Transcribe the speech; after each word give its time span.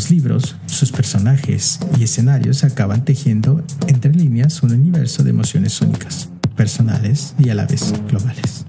Los 0.00 0.10
libros, 0.10 0.56
sus 0.64 0.92
personajes 0.92 1.78
y 1.98 2.04
escenarios 2.04 2.64
acaban 2.64 3.04
tejiendo 3.04 3.62
entre 3.86 4.10
líneas 4.14 4.62
un 4.62 4.72
universo 4.72 5.22
de 5.22 5.28
emociones 5.28 5.78
únicas, 5.82 6.30
personales 6.56 7.34
y 7.38 7.50
a 7.50 7.54
la 7.54 7.66
vez 7.66 7.92
globales. 8.08 8.64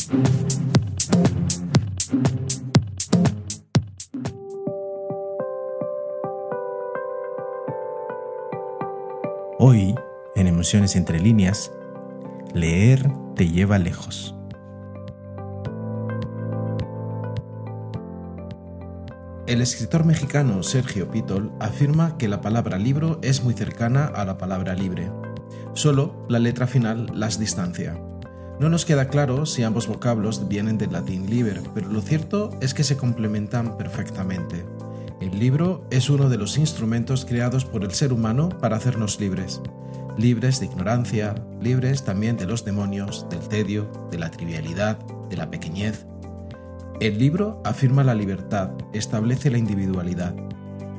Hoy, 9.58 9.96
en 10.36 10.48
Emociones 10.48 10.98
entre 10.98 11.22
líneas, 11.22 11.72
leer 12.54 13.10
te 13.38 13.48
lleva 13.48 13.80
lejos. 13.80 14.36
El 19.52 19.60
escritor 19.60 20.06
mexicano 20.06 20.64
Sergio 20.64 21.12
Pitol 21.12 21.52
afirma 21.60 22.18
que 22.18 22.30
la 22.30 22.40
palabra 22.40 22.78
libro 22.78 23.20
es 23.22 23.44
muy 23.44 23.54
cercana 23.54 24.06
a 24.06 24.24
la 24.24 24.38
palabra 24.38 24.76
libre. 24.76 25.12
Solo 25.74 26.26
la 26.30 26.40
letra 26.40 26.68
final 26.68 27.12
las 27.14 27.38
distancia. 27.38 28.00
No 28.62 28.70
nos 28.70 28.86
queda 28.86 29.10
claro 29.10 29.46
si 29.46 29.64
ambos 29.64 29.88
vocablos 29.88 30.48
vienen 30.48 30.78
del 30.78 30.94
latín 30.94 31.30
liber, 31.30 31.62
pero 31.74 31.90
lo 31.90 32.00
cierto 32.00 32.52
es 32.62 32.74
que 32.74 32.86
se 32.86 32.96
complementan 32.96 33.78
perfectamente. 33.78 34.64
El 35.20 35.38
libro 35.38 35.86
es 35.92 36.10
uno 36.10 36.30
de 36.30 36.38
los 36.38 36.58
instrumentos 36.58 37.26
creados 37.26 37.66
por 37.66 37.84
el 37.84 37.92
ser 37.92 38.14
humano 38.14 38.48
para 38.48 38.78
hacernos 38.78 39.20
libres. 39.20 39.60
Libres 40.18 40.62
de 40.62 40.68
ignorancia, 40.68 41.36
libres 41.60 42.06
también 42.06 42.38
de 42.38 42.46
los 42.46 42.64
demonios, 42.64 43.28
del 43.30 43.46
tedio, 43.50 43.92
de 44.12 44.18
la 44.18 44.32
trivialidad, 44.32 44.98
de 45.30 45.36
la 45.36 45.52
pequeñez. 45.52 46.06
El 47.02 47.18
libro 47.18 47.60
afirma 47.66 48.04
la 48.04 48.14
libertad, 48.14 48.70
establece 48.94 49.50
la 49.50 49.58
individualidad. 49.58 50.36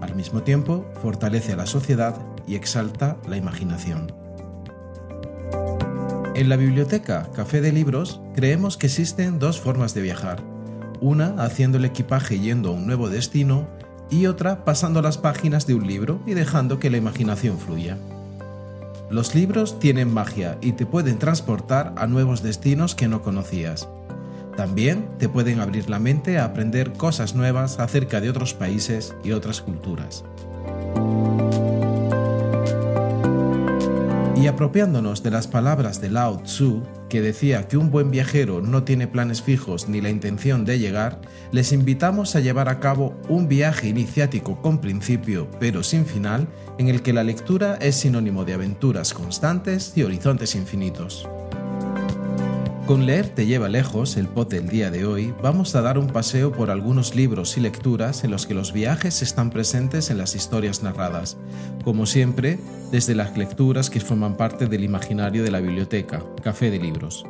Al 0.00 0.16
mismo 0.16 0.42
tiempo, 0.42 0.84
fortalece 1.00 1.52
a 1.52 1.56
la 1.56 1.66
sociedad 1.66 2.16
y 2.44 2.56
exalta 2.56 3.18
la 3.28 3.36
imaginación. 3.36 4.12
En 6.34 6.48
la 6.48 6.56
biblioteca 6.56 7.30
Café 7.32 7.60
de 7.60 7.70
Libros 7.70 8.20
creemos 8.34 8.76
que 8.76 8.88
existen 8.88 9.38
dos 9.38 9.60
formas 9.60 9.94
de 9.94 10.02
viajar. 10.02 10.42
Una 11.00 11.36
haciendo 11.38 11.78
el 11.78 11.84
equipaje 11.84 12.40
yendo 12.40 12.70
a 12.70 12.72
un 12.72 12.84
nuevo 12.84 13.08
destino 13.08 13.68
y 14.10 14.26
otra 14.26 14.64
pasando 14.64 15.02
las 15.02 15.18
páginas 15.18 15.68
de 15.68 15.74
un 15.74 15.86
libro 15.86 16.20
y 16.26 16.34
dejando 16.34 16.80
que 16.80 16.90
la 16.90 16.96
imaginación 16.96 17.60
fluya. 17.60 17.96
Los 19.08 19.36
libros 19.36 19.78
tienen 19.78 20.12
magia 20.12 20.58
y 20.62 20.72
te 20.72 20.84
pueden 20.84 21.20
transportar 21.20 21.94
a 21.96 22.08
nuevos 22.08 22.42
destinos 22.42 22.96
que 22.96 23.06
no 23.06 23.22
conocías. 23.22 23.86
También 24.56 25.08
te 25.18 25.28
pueden 25.28 25.60
abrir 25.60 25.88
la 25.88 25.98
mente 25.98 26.38
a 26.38 26.44
aprender 26.44 26.92
cosas 26.92 27.34
nuevas 27.34 27.78
acerca 27.78 28.20
de 28.20 28.30
otros 28.30 28.54
países 28.54 29.14
y 29.24 29.32
otras 29.32 29.60
culturas. 29.62 30.24
Y 34.42 34.48
apropiándonos 34.48 35.22
de 35.22 35.30
las 35.30 35.46
palabras 35.46 36.00
de 36.00 36.10
Lao 36.10 36.42
Tzu, 36.42 36.82
que 37.08 37.20
decía 37.20 37.68
que 37.68 37.76
un 37.76 37.92
buen 37.92 38.10
viajero 38.10 38.60
no 38.60 38.82
tiene 38.82 39.06
planes 39.06 39.40
fijos 39.40 39.88
ni 39.88 40.00
la 40.00 40.10
intención 40.10 40.64
de 40.64 40.80
llegar, 40.80 41.20
les 41.52 41.70
invitamos 41.70 42.34
a 42.34 42.40
llevar 42.40 42.68
a 42.68 42.80
cabo 42.80 43.14
un 43.28 43.46
viaje 43.46 43.86
iniciático 43.86 44.60
con 44.60 44.80
principio 44.80 45.48
pero 45.60 45.84
sin 45.84 46.06
final, 46.06 46.48
en 46.78 46.88
el 46.88 47.02
que 47.02 47.12
la 47.12 47.22
lectura 47.22 47.76
es 47.76 47.94
sinónimo 47.94 48.44
de 48.44 48.54
aventuras 48.54 49.14
constantes 49.14 49.92
y 49.94 50.02
horizontes 50.02 50.56
infinitos. 50.56 51.28
Con 52.86 53.06
Leer 53.06 53.28
te 53.28 53.46
lleva 53.46 53.68
lejos, 53.68 54.16
el 54.16 54.26
pod 54.26 54.48
del 54.48 54.68
día 54.68 54.90
de 54.90 55.06
hoy, 55.06 55.32
vamos 55.40 55.76
a 55.76 55.82
dar 55.82 55.98
un 55.98 56.08
paseo 56.08 56.50
por 56.50 56.68
algunos 56.68 57.14
libros 57.14 57.56
y 57.56 57.60
lecturas 57.60 58.24
en 58.24 58.32
los 58.32 58.44
que 58.44 58.54
los 58.54 58.72
viajes 58.72 59.22
están 59.22 59.50
presentes 59.50 60.10
en 60.10 60.18
las 60.18 60.34
historias 60.34 60.82
narradas, 60.82 61.38
como 61.84 62.06
siempre, 62.06 62.58
desde 62.90 63.14
las 63.14 63.38
lecturas 63.38 63.88
que 63.88 64.00
forman 64.00 64.36
parte 64.36 64.66
del 64.66 64.82
imaginario 64.82 65.44
de 65.44 65.52
la 65.52 65.60
biblioteca, 65.60 66.24
Café 66.42 66.72
de 66.72 66.80
Libros. 66.80 67.24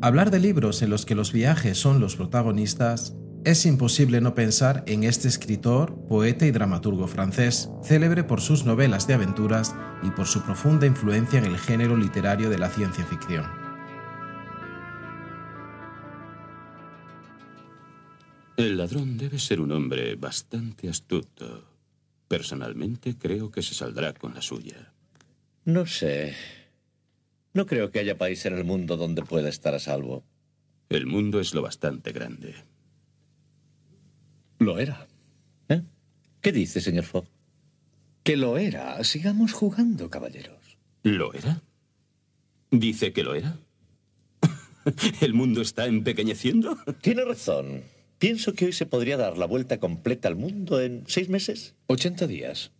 Hablar 0.00 0.30
de 0.30 0.38
libros 0.38 0.80
en 0.82 0.90
los 0.90 1.04
que 1.04 1.16
los 1.16 1.32
viajes 1.32 1.76
son 1.76 1.98
los 1.98 2.14
protagonistas 2.14 3.16
es 3.46 3.64
imposible 3.64 4.20
no 4.20 4.34
pensar 4.34 4.82
en 4.88 5.04
este 5.04 5.28
escritor, 5.28 5.96
poeta 6.08 6.46
y 6.46 6.50
dramaturgo 6.50 7.06
francés, 7.06 7.70
célebre 7.80 8.24
por 8.24 8.40
sus 8.40 8.64
novelas 8.64 9.06
de 9.06 9.14
aventuras 9.14 9.72
y 10.02 10.10
por 10.10 10.26
su 10.26 10.42
profunda 10.42 10.84
influencia 10.84 11.38
en 11.38 11.44
el 11.44 11.56
género 11.56 11.96
literario 11.96 12.50
de 12.50 12.58
la 12.58 12.68
ciencia 12.68 13.06
ficción. 13.06 13.44
El 18.56 18.78
ladrón 18.78 19.16
debe 19.16 19.38
ser 19.38 19.60
un 19.60 19.70
hombre 19.70 20.16
bastante 20.16 20.88
astuto. 20.88 21.70
Personalmente 22.26 23.16
creo 23.16 23.52
que 23.52 23.62
se 23.62 23.74
saldrá 23.74 24.12
con 24.12 24.34
la 24.34 24.42
suya. 24.42 24.92
No 25.64 25.86
sé. 25.86 26.34
No 27.54 27.64
creo 27.64 27.92
que 27.92 28.00
haya 28.00 28.18
país 28.18 28.44
en 28.44 28.58
el 28.58 28.64
mundo 28.64 28.96
donde 28.96 29.22
pueda 29.22 29.48
estar 29.48 29.72
a 29.72 29.78
salvo. 29.78 30.24
El 30.88 31.06
mundo 31.06 31.38
es 31.38 31.54
lo 31.54 31.62
bastante 31.62 32.10
grande. 32.10 32.56
Lo 34.58 34.78
era. 34.78 35.06
¿Eh? 35.68 35.82
¿Qué 36.40 36.52
dice, 36.52 36.80
señor 36.80 37.04
Fogg? 37.04 37.26
Que 38.22 38.36
lo 38.36 38.58
era. 38.58 39.02
Sigamos 39.04 39.52
jugando, 39.52 40.10
caballeros. 40.10 40.78
¿Lo 41.02 41.32
era? 41.34 41.62
¿Dice 42.70 43.12
que 43.12 43.22
lo 43.22 43.34
era? 43.34 43.58
¿El 45.20 45.34
mundo 45.34 45.62
está 45.62 45.86
empequeñeciendo? 45.86 46.76
Tiene 47.00 47.24
razón. 47.24 47.82
Pienso 48.18 48.54
que 48.54 48.66
hoy 48.66 48.72
se 48.72 48.86
podría 48.86 49.16
dar 49.16 49.36
la 49.36 49.46
vuelta 49.46 49.78
completa 49.78 50.28
al 50.28 50.36
mundo 50.36 50.80
en 50.80 51.04
seis 51.06 51.28
meses. 51.28 51.74
Ochenta 51.86 52.26
días. 52.26 52.72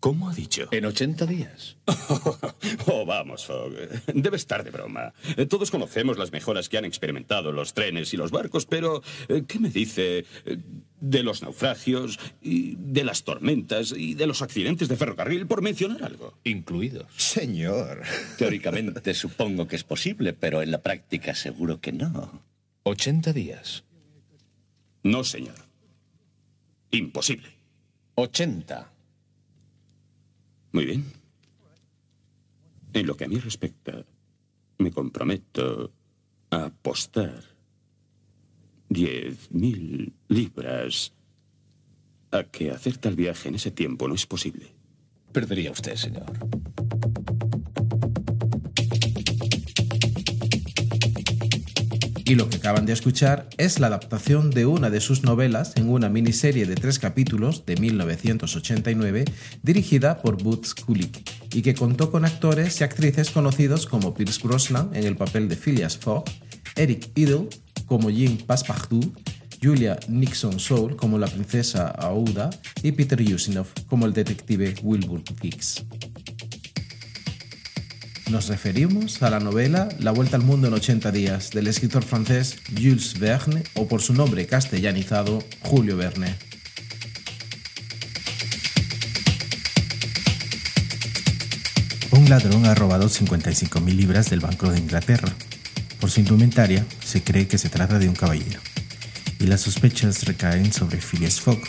¿Cómo 0.00 0.30
ha 0.30 0.34
dicho? 0.34 0.68
En 0.70 0.86
80 0.86 1.26
días. 1.26 1.76
oh, 2.86 3.04
vamos, 3.04 3.44
Fogg. 3.44 3.74
Debe 4.14 4.38
estar 4.38 4.64
de 4.64 4.70
broma. 4.70 5.12
Todos 5.50 5.70
conocemos 5.70 6.16
las 6.16 6.32
mejoras 6.32 6.70
que 6.70 6.78
han 6.78 6.86
experimentado 6.86 7.52
los 7.52 7.74
trenes 7.74 8.14
y 8.14 8.16
los 8.16 8.30
barcos, 8.30 8.64
pero 8.64 9.02
eh, 9.28 9.42
¿qué 9.46 9.58
me 9.58 9.68
dice 9.68 10.24
eh, 10.46 10.56
de 11.00 11.22
los 11.22 11.42
naufragios 11.42 12.18
y 12.40 12.76
de 12.76 13.04
las 13.04 13.24
tormentas 13.24 13.92
y 13.94 14.14
de 14.14 14.26
los 14.26 14.40
accidentes 14.40 14.88
de 14.88 14.96
ferrocarril, 14.96 15.46
por 15.46 15.60
mencionar 15.60 16.02
algo? 16.02 16.32
Incluidos. 16.44 17.06
Señor. 17.18 18.00
Teóricamente 18.38 19.12
supongo 19.12 19.68
que 19.68 19.76
es 19.76 19.84
posible, 19.84 20.32
pero 20.32 20.62
en 20.62 20.70
la 20.70 20.80
práctica 20.80 21.34
seguro 21.34 21.78
que 21.80 21.92
no. 21.92 22.42
80 22.84 23.34
días. 23.34 23.84
No, 25.02 25.24
señor. 25.24 25.56
Imposible. 26.90 27.50
80. 28.14 28.89
Muy 30.72 30.84
bien. 30.84 31.04
En 32.92 33.06
lo 33.06 33.16
que 33.16 33.24
a 33.24 33.28
mí 33.28 33.38
respecta, 33.38 34.04
me 34.78 34.90
comprometo 34.90 35.92
a 36.50 36.64
apostar 36.66 37.42
diez 38.88 39.50
mil 39.52 40.12
libras 40.28 41.12
a 42.32 42.44
que 42.44 42.70
hacer 42.70 42.98
tal 42.98 43.14
viaje 43.14 43.48
en 43.48 43.54
ese 43.54 43.70
tiempo 43.70 44.08
no 44.08 44.14
es 44.14 44.26
posible. 44.26 44.66
Perdería 45.32 45.70
usted, 45.70 45.94
señor. 45.94 46.26
Y 52.30 52.36
lo 52.36 52.48
que 52.48 52.58
acaban 52.58 52.86
de 52.86 52.92
escuchar 52.92 53.48
es 53.58 53.80
la 53.80 53.88
adaptación 53.88 54.50
de 54.50 54.64
una 54.64 54.88
de 54.88 55.00
sus 55.00 55.24
novelas 55.24 55.72
en 55.74 55.88
una 55.88 56.08
miniserie 56.08 56.64
de 56.64 56.76
tres 56.76 57.00
capítulos 57.00 57.66
de 57.66 57.74
1989 57.74 59.24
dirigida 59.64 60.22
por 60.22 60.40
Boots 60.40 60.76
Kulik 60.76 61.28
y 61.52 61.62
que 61.62 61.74
contó 61.74 62.12
con 62.12 62.24
actores 62.24 62.80
y 62.80 62.84
actrices 62.84 63.30
conocidos 63.30 63.84
como 63.84 64.14
Pierce 64.14 64.46
Brosnan 64.46 64.90
en 64.94 65.06
el 65.06 65.16
papel 65.16 65.48
de 65.48 65.56
Phileas 65.56 65.98
Fogg, 65.98 66.22
Eric 66.76 67.10
Idle 67.16 67.48
como 67.86 68.10
Jean 68.10 68.36
Passepartout, 68.36 69.12
Julia 69.60 69.98
Nixon 70.06 70.60
Soul 70.60 70.94
como 70.94 71.18
la 71.18 71.26
princesa 71.26 71.88
Aouda 71.88 72.50
y 72.84 72.92
Peter 72.92 73.20
Ustinov 73.20 73.66
como 73.88 74.06
el 74.06 74.12
detective 74.12 74.76
Wilbur 74.84 75.24
Hicks. 75.42 75.84
Nos 78.30 78.46
referimos 78.46 79.20
a 79.24 79.30
la 79.30 79.40
novela 79.40 79.88
La 79.98 80.12
Vuelta 80.12 80.36
al 80.36 80.44
Mundo 80.44 80.68
en 80.68 80.74
80 80.74 81.10
días 81.10 81.50
del 81.50 81.66
escritor 81.66 82.04
francés 82.04 82.58
Jules 82.72 83.18
Verne 83.18 83.64
o 83.74 83.88
por 83.88 84.02
su 84.02 84.14
nombre 84.14 84.46
castellanizado 84.46 85.40
Julio 85.62 85.96
Verne. 85.96 86.36
Un 92.12 92.30
ladrón 92.30 92.66
ha 92.66 92.74
robado 92.76 93.08
55.000 93.08 93.96
libras 93.96 94.30
del 94.30 94.38
Banco 94.38 94.70
de 94.70 94.78
Inglaterra. 94.78 95.32
Por 95.98 96.08
su 96.08 96.20
indumentaria, 96.20 96.86
se 97.04 97.24
cree 97.24 97.48
que 97.48 97.58
se 97.58 97.68
trata 97.68 97.98
de 97.98 98.08
un 98.08 98.14
caballero, 98.14 98.60
y 99.40 99.48
las 99.48 99.62
sospechas 99.62 100.24
recaen 100.24 100.72
sobre 100.72 101.00
Phileas 101.00 101.40
Fogg, 101.40 101.60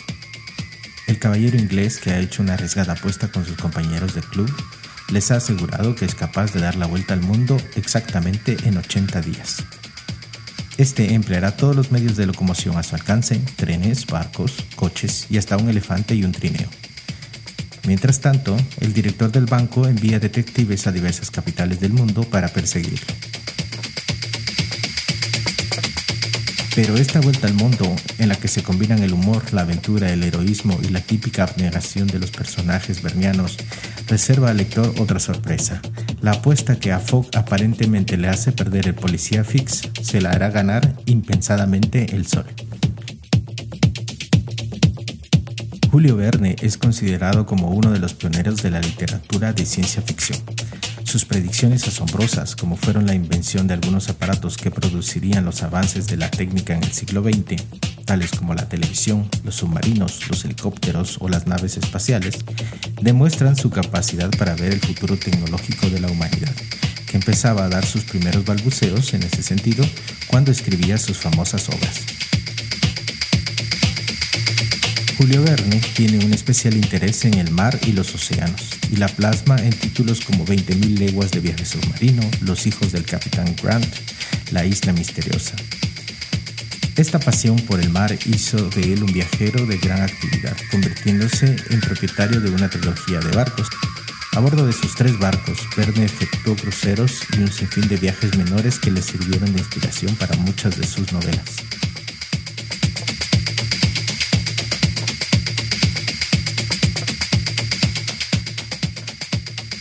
el 1.08 1.18
caballero 1.18 1.58
inglés 1.58 1.98
que 1.98 2.12
ha 2.12 2.20
hecho 2.20 2.40
una 2.40 2.54
arriesgada 2.54 2.92
apuesta 2.92 3.32
con 3.32 3.44
sus 3.44 3.56
compañeros 3.56 4.14
de 4.14 4.20
club 4.20 4.48
les 5.10 5.30
ha 5.30 5.36
asegurado 5.36 5.94
que 5.94 6.04
es 6.04 6.14
capaz 6.14 6.52
de 6.52 6.60
dar 6.60 6.76
la 6.76 6.86
vuelta 6.86 7.14
al 7.14 7.22
mundo 7.22 7.56
exactamente 7.76 8.56
en 8.64 8.76
80 8.76 9.20
días. 9.22 9.64
Este 10.78 11.14
empleará 11.14 11.56
todos 11.56 11.76
los 11.76 11.92
medios 11.92 12.16
de 12.16 12.26
locomoción 12.26 12.76
a 12.76 12.82
su 12.82 12.94
alcance, 12.94 13.40
trenes, 13.56 14.06
barcos, 14.06 14.54
coches 14.74 15.26
y 15.28 15.38
hasta 15.38 15.56
un 15.56 15.68
elefante 15.68 16.14
y 16.14 16.24
un 16.24 16.32
trineo. 16.32 16.68
Mientras 17.86 18.20
tanto, 18.20 18.56
el 18.80 18.92
director 18.92 19.30
del 19.32 19.46
banco 19.46 19.86
envía 19.86 20.18
detectives 20.18 20.86
a 20.86 20.92
diversas 20.92 21.30
capitales 21.30 21.80
del 21.80 21.92
mundo 21.92 22.22
para 22.22 22.48
perseguirlo. 22.48 23.14
Pero 26.74 26.96
esta 26.96 27.20
vuelta 27.20 27.46
al 27.48 27.54
mundo, 27.54 27.94
en 28.18 28.30
la 28.30 28.36
que 28.36 28.48
se 28.48 28.62
combinan 28.62 29.02
el 29.02 29.12
humor, 29.12 29.52
la 29.52 29.60
aventura, 29.60 30.10
el 30.10 30.22
heroísmo 30.22 30.80
y 30.82 30.88
la 30.88 31.02
típica 31.02 31.42
abnegación 31.42 32.06
de 32.06 32.18
los 32.18 32.30
personajes 32.30 33.02
bernianos, 33.02 33.58
reserva 34.12 34.50
al 34.50 34.58
lector 34.58 34.92
otra 34.98 35.18
sorpresa. 35.18 35.80
La 36.20 36.32
apuesta 36.32 36.78
que 36.78 36.92
a 36.92 36.98
Fogg 36.98 37.28
aparentemente 37.34 38.18
le 38.18 38.28
hace 38.28 38.52
perder 38.52 38.88
el 38.88 38.94
policía 38.94 39.42
Fix 39.42 39.88
se 40.02 40.20
la 40.20 40.32
hará 40.32 40.50
ganar 40.50 40.92
impensadamente 41.06 42.14
el 42.14 42.26
sol. 42.26 42.44
Julio 45.90 46.16
Verne 46.16 46.56
es 46.60 46.76
considerado 46.76 47.46
como 47.46 47.70
uno 47.70 47.90
de 47.90 48.00
los 48.00 48.12
pioneros 48.12 48.62
de 48.62 48.70
la 48.70 48.80
literatura 48.80 49.54
de 49.54 49.64
ciencia 49.64 50.02
ficción. 50.02 50.38
Sus 51.12 51.26
predicciones 51.26 51.86
asombrosas, 51.86 52.56
como 52.56 52.78
fueron 52.78 53.06
la 53.06 53.14
invención 53.14 53.66
de 53.66 53.74
algunos 53.74 54.08
aparatos 54.08 54.56
que 54.56 54.70
producirían 54.70 55.44
los 55.44 55.62
avances 55.62 56.06
de 56.06 56.16
la 56.16 56.30
técnica 56.30 56.74
en 56.74 56.82
el 56.82 56.90
siglo 56.90 57.22
XX, 57.22 57.62
tales 58.06 58.30
como 58.30 58.54
la 58.54 58.66
televisión, 58.66 59.28
los 59.44 59.56
submarinos, 59.56 60.26
los 60.30 60.42
helicópteros 60.46 61.18
o 61.20 61.28
las 61.28 61.46
naves 61.46 61.76
espaciales, 61.76 62.38
demuestran 63.02 63.56
su 63.56 63.68
capacidad 63.68 64.30
para 64.38 64.54
ver 64.54 64.72
el 64.72 64.80
futuro 64.80 65.18
tecnológico 65.18 65.90
de 65.90 66.00
la 66.00 66.10
humanidad, 66.10 66.54
que 67.06 67.18
empezaba 67.18 67.66
a 67.66 67.68
dar 67.68 67.84
sus 67.84 68.04
primeros 68.04 68.46
balbuceos 68.46 69.12
en 69.12 69.22
ese 69.22 69.42
sentido 69.42 69.84
cuando 70.28 70.50
escribía 70.50 70.96
sus 70.96 71.18
famosas 71.18 71.68
obras. 71.68 72.31
Julio 75.22 75.44
Verne 75.44 75.80
tiene 75.94 76.24
un 76.24 76.34
especial 76.34 76.74
interés 76.74 77.24
en 77.24 77.34
el 77.34 77.52
mar 77.52 77.78
y 77.86 77.92
los 77.92 78.12
océanos, 78.12 78.70
y 78.90 78.96
la 78.96 79.06
plasma 79.06 79.54
en 79.56 79.70
títulos 79.70 80.20
como 80.20 80.44
20.000 80.44 80.98
leguas 80.98 81.30
de 81.30 81.38
viaje 81.38 81.64
submarino, 81.64 82.28
Los 82.40 82.66
hijos 82.66 82.90
del 82.90 83.04
capitán 83.04 83.54
Grant, 83.62 83.86
La 84.50 84.64
isla 84.64 84.92
misteriosa. 84.92 85.54
Esta 86.96 87.20
pasión 87.20 87.54
por 87.54 87.78
el 87.78 87.90
mar 87.90 88.18
hizo 88.26 88.68
de 88.70 88.94
él 88.94 89.04
un 89.04 89.12
viajero 89.12 89.64
de 89.64 89.78
gran 89.78 90.02
actividad, 90.02 90.56
convirtiéndose 90.72 91.54
en 91.70 91.80
propietario 91.80 92.40
de 92.40 92.50
una 92.50 92.68
trilogía 92.68 93.20
de 93.20 93.30
barcos. 93.36 93.68
A 94.32 94.40
bordo 94.40 94.66
de 94.66 94.72
sus 94.72 94.96
tres 94.96 95.16
barcos, 95.20 95.60
Verne 95.76 96.04
efectuó 96.04 96.56
cruceros 96.56 97.20
y 97.38 97.42
un 97.42 97.52
sinfín 97.52 97.86
de 97.86 97.96
viajes 97.96 98.36
menores 98.36 98.80
que 98.80 98.90
le 98.90 99.00
sirvieron 99.00 99.52
de 99.52 99.60
inspiración 99.60 100.16
para 100.16 100.36
muchas 100.38 100.76
de 100.76 100.84
sus 100.84 101.12
novelas. 101.12 101.62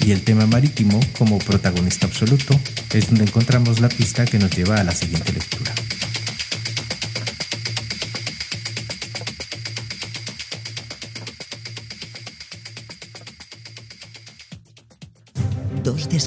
Y 0.05 0.11
el 0.11 0.21
tema 0.21 0.45
marítimo 0.45 0.99
como 1.17 1.37
protagonista 1.39 2.07
absoluto 2.07 2.59
es 2.93 3.07
donde 3.07 3.25
encontramos 3.25 3.79
la 3.79 3.89
pista 3.89 4.25
que 4.25 4.39
nos 4.39 4.51
lleva 4.51 4.77
a 4.77 4.83
la 4.83 4.93
siguiente 4.93 5.31
lectura. 5.33 5.71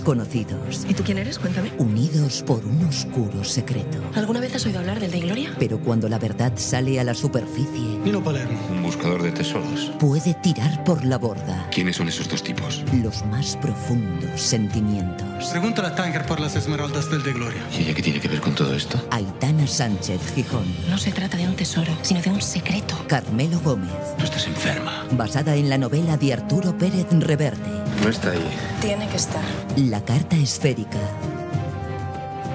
Dos 0.04 0.18
desconocidos. 0.18 0.86
¿Y 0.86 0.94
tú 0.94 1.02
quién 1.02 1.18
eres? 1.18 1.38
Cuéntame. 1.38 1.72
Unidos 1.78 2.44
por 2.46 2.64
un 2.64 2.84
oscuro 2.84 3.42
secreto. 3.42 3.98
¿Alguna 4.14 4.38
vez 4.38 4.54
has 4.54 4.66
oído 4.66 4.80
hablar 4.80 5.00
del 5.00 5.10
de 5.10 5.20
Gloria? 5.20 5.54
Pero 5.58 5.78
cuando 5.78 6.08
la 6.10 6.18
verdad 6.18 6.52
sale 6.56 7.00
a 7.00 7.04
la 7.04 7.14
superficie. 7.14 7.98
Nino 8.04 8.22
Palermo. 8.22 8.58
Un 8.70 8.82
buscador 8.82 9.22
de 9.22 9.32
tesoros. 9.32 9.92
Puede 9.98 10.34
tirar 10.34 10.84
por 10.84 11.04
la 11.04 11.16
borda. 11.16 11.68
¿Quiénes 11.70 11.96
son 11.96 12.08
esos 12.08 12.28
dos 12.28 12.42
tipos? 12.42 12.84
Los 13.02 13.24
más 13.26 13.56
profundos 13.56 14.40
sentimientos. 14.40 15.48
Pregúntale 15.50 15.88
a 15.88 15.94
Tanger 15.94 16.26
por 16.26 16.38
las 16.38 16.54
esmeraldas 16.54 17.10
del 17.10 17.22
de 17.22 17.32
Gloria. 17.32 17.62
¿Y 17.72 17.82
ella 17.84 17.94
qué 17.94 18.02
tiene 18.02 18.20
que 18.20 18.28
ver 18.28 18.40
con 18.40 18.54
todo 18.54 18.74
esto? 18.74 19.00
Aitana 19.10 19.66
Sánchez 19.66 20.20
Gijón. 20.34 20.66
No 20.90 20.98
se 20.98 21.12
trata 21.12 21.38
de 21.38 21.48
un 21.48 21.56
tesoro, 21.56 21.92
sino 22.02 22.20
de 22.20 22.30
un 22.30 22.42
secreto. 22.42 22.94
Carmelo 23.08 23.58
Gómez. 23.60 23.90
Tú 24.18 24.24
estás 24.24 24.46
enferma. 24.46 25.06
Basada 25.12 25.56
en 25.56 25.70
la 25.70 25.78
novela 25.78 26.18
de 26.18 26.34
Arturo 26.34 26.76
Pérez 26.76 27.06
Reverte. 27.10 27.83
No 28.02 28.08
está 28.08 28.32
ahí. 28.32 28.50
Tiene 28.80 29.08
que 29.08 29.16
estar. 29.16 29.44
La 29.76 30.04
carta 30.04 30.36
esférica. 30.36 30.98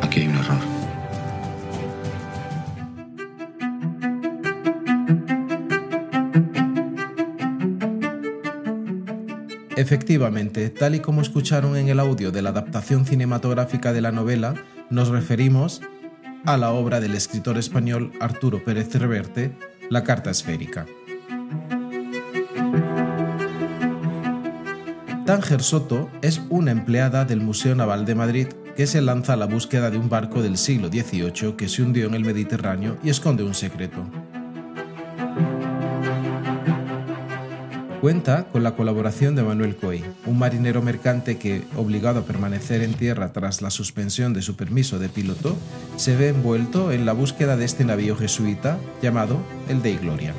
Aquí 0.02 0.22
hay 0.22 0.28
un 0.28 0.36
error. 0.38 0.80
Efectivamente, 9.80 10.70
tal 10.70 10.96
y 10.96 11.00
como 11.00 11.22
escucharon 11.22 11.78
en 11.78 11.88
el 11.88 12.02
audio 12.02 12.34
de 12.34 12.42
la 12.42 12.50
adaptación 12.50 13.06
cinematográfica 13.06 13.94
de 13.94 14.02
la 14.02 14.12
novela, 14.12 14.56
nos 14.90 15.08
referimos 15.08 15.82
a 16.46 16.58
la 16.58 16.72
obra 16.72 17.00
del 17.00 17.16
escritor 17.16 17.58
español 17.58 18.12
Arturo 18.20 18.62
Pérez 18.64 18.94
Reverte, 18.96 19.58
La 19.90 20.04
Carta 20.04 20.32
Esférica. 20.32 20.86
Tánger 25.30 25.62
Soto 25.62 26.10
es 26.24 26.42
una 26.50 26.72
empleada 26.72 27.24
del 27.24 27.40
Museo 27.40 27.76
Naval 27.76 28.04
de 28.04 28.16
Madrid 28.16 28.48
que 28.76 28.88
se 28.88 29.00
lanza 29.00 29.34
a 29.34 29.36
la 29.36 29.46
búsqueda 29.46 29.92
de 29.92 30.00
un 30.00 30.10
barco 30.10 30.42
del 30.42 30.58
siglo 30.58 30.88
XVIII 30.88 31.56
que 31.56 31.70
se 31.70 31.84
hundió 31.84 32.08
en 32.08 32.16
el 32.16 32.26
Mediterráneo 32.26 32.98
y 33.04 33.12
esconde 33.12 33.44
un 33.44 33.54
secreto. 33.54 34.04
Cuenta 38.02 38.46
con 38.46 38.64
la 38.64 38.76
colaboración 38.76 39.36
de 39.36 39.44
Manuel 39.44 39.76
Coy, 39.76 40.04
un 40.26 40.40
marinero 40.40 40.82
mercante 40.82 41.38
que, 41.38 41.64
obligado 41.78 42.22
a 42.22 42.26
permanecer 42.26 42.82
en 42.82 42.96
tierra 42.96 43.32
tras 43.32 43.62
la 43.62 43.70
suspensión 43.70 44.34
de 44.34 44.42
su 44.42 44.56
permiso 44.56 44.98
de 44.98 45.10
piloto, 45.10 45.56
se 45.96 46.16
ve 46.16 46.30
envuelto 46.30 46.92
en 46.92 47.06
la 47.06 47.14
búsqueda 47.14 47.56
de 47.56 47.66
este 47.66 47.86
navío 47.86 48.16
jesuita 48.16 48.80
llamado 49.00 49.38
el 49.68 49.84
Dei 49.84 49.98
Gloria. 49.98 50.34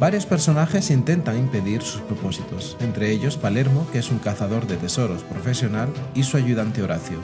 Varios 0.00 0.26
personajes 0.26 0.90
intentan 0.90 1.38
impedir 1.38 1.82
sus 1.82 2.00
propósitos, 2.02 2.76
entre 2.80 3.12
ellos 3.12 3.36
Palermo, 3.36 3.86
que 3.92 4.00
es 4.00 4.10
un 4.10 4.18
cazador 4.18 4.66
de 4.66 4.76
tesoros 4.76 5.22
profesional, 5.22 5.88
y 6.14 6.24
su 6.24 6.36
ayudante 6.36 6.82
Horacio, 6.82 7.18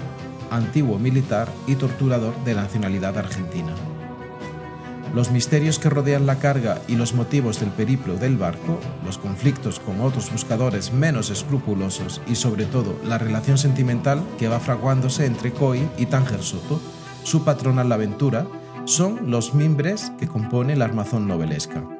antiguo 0.53 0.99
militar 0.99 1.49
y 1.67 1.75
torturador 1.75 2.33
de 2.45 2.55
nacionalidad 2.55 3.19
argentina. 3.19 3.75
Los 5.13 5.33
misterios 5.33 5.81
que 5.81 5.91
rodean 5.91 6.27
la 6.27 6.39
carga 6.39 6.81
y 6.87 6.95
los 6.95 7.15
motivos 7.15 7.59
del 7.59 7.71
periplo 7.71 8.15
del 8.15 8.37
barco, 8.37 8.79
los 9.05 9.19
conflictos 9.19 9.81
con 9.81 10.01
otros 10.01 10.31
buscadores 10.31 10.93
menos 10.93 11.31
escrupulosos 11.31 12.21
y 12.29 12.37
sobre 12.37 12.67
todo 12.67 12.95
la 13.05 13.19
relación 13.19 13.59
sentimental 13.59 14.23
que 14.39 14.47
va 14.47 14.61
fraguándose 14.61 15.27
entre 15.27 15.51
Coy 15.51 15.89
y 15.99 16.07
Tánger 16.07 16.45
Soto, 16.45 16.81
su 17.25 17.43
patrona 17.43 17.83
en 17.83 17.89
la 17.89 17.97
aventura, 17.97 18.47
son 18.85 19.29
los 19.33 19.55
mimbres 19.55 20.13
que 20.21 20.29
componen 20.29 20.79
la 20.79 20.85
armazón 20.85 21.27
novelesca. 21.27 22.00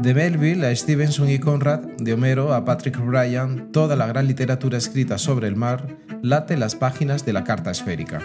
De 0.00 0.12
Melville 0.12 0.66
a 0.66 0.76
Stevenson 0.76 1.30
y 1.30 1.38
Conrad, 1.38 1.80
de 1.98 2.12
Homero 2.12 2.52
a 2.52 2.64
Patrick 2.64 2.98
Ryan, 2.98 3.72
toda 3.72 3.96
la 3.96 4.06
gran 4.06 4.26
literatura 4.26 4.76
escrita 4.76 5.16
sobre 5.16 5.48
el 5.48 5.56
mar 5.56 5.96
late 6.22 6.56
las 6.56 6.74
páginas 6.74 7.24
de 7.24 7.32
la 7.32 7.44
carta 7.44 7.70
esférica. 7.70 8.20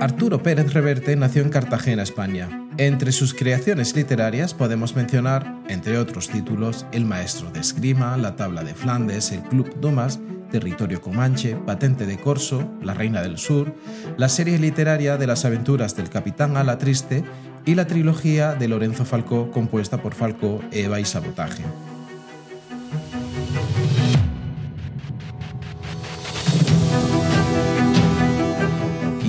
Arturo 0.00 0.42
Pérez 0.42 0.72
Reverte 0.72 1.14
nació 1.14 1.42
en 1.42 1.50
Cartagena, 1.50 2.02
España. 2.02 2.48
Entre 2.78 3.12
sus 3.12 3.34
creaciones 3.34 3.94
literarias 3.94 4.54
podemos 4.54 4.96
mencionar, 4.96 5.60
entre 5.68 5.98
otros 5.98 6.28
títulos, 6.28 6.86
El 6.90 7.04
Maestro 7.04 7.50
de 7.50 7.60
Esgrima, 7.60 8.16
La 8.16 8.34
Tabla 8.34 8.64
de 8.64 8.74
Flandes, 8.74 9.30
El 9.30 9.42
Club 9.42 9.78
Dumas, 9.78 10.18
Territorio 10.52 11.00
Comanche, 11.00 11.56
Patente 11.56 12.06
de 12.06 12.18
Corso, 12.18 12.70
La 12.82 12.94
Reina 12.94 13.22
del 13.22 13.38
Sur, 13.38 13.74
la 14.16 14.28
serie 14.28 14.58
literaria 14.58 15.16
de 15.16 15.26
las 15.26 15.44
aventuras 15.44 15.96
del 15.96 16.10
Capitán 16.10 16.56
Ala 16.56 16.78
Triste 16.78 17.24
y 17.64 17.74
la 17.74 17.86
trilogía 17.86 18.54
de 18.54 18.68
Lorenzo 18.68 19.04
Falcó 19.04 19.50
compuesta 19.50 20.02
por 20.02 20.14
Falcó, 20.14 20.60
Eva 20.70 21.00
y 21.00 21.04
Sabotaje. 21.04 21.64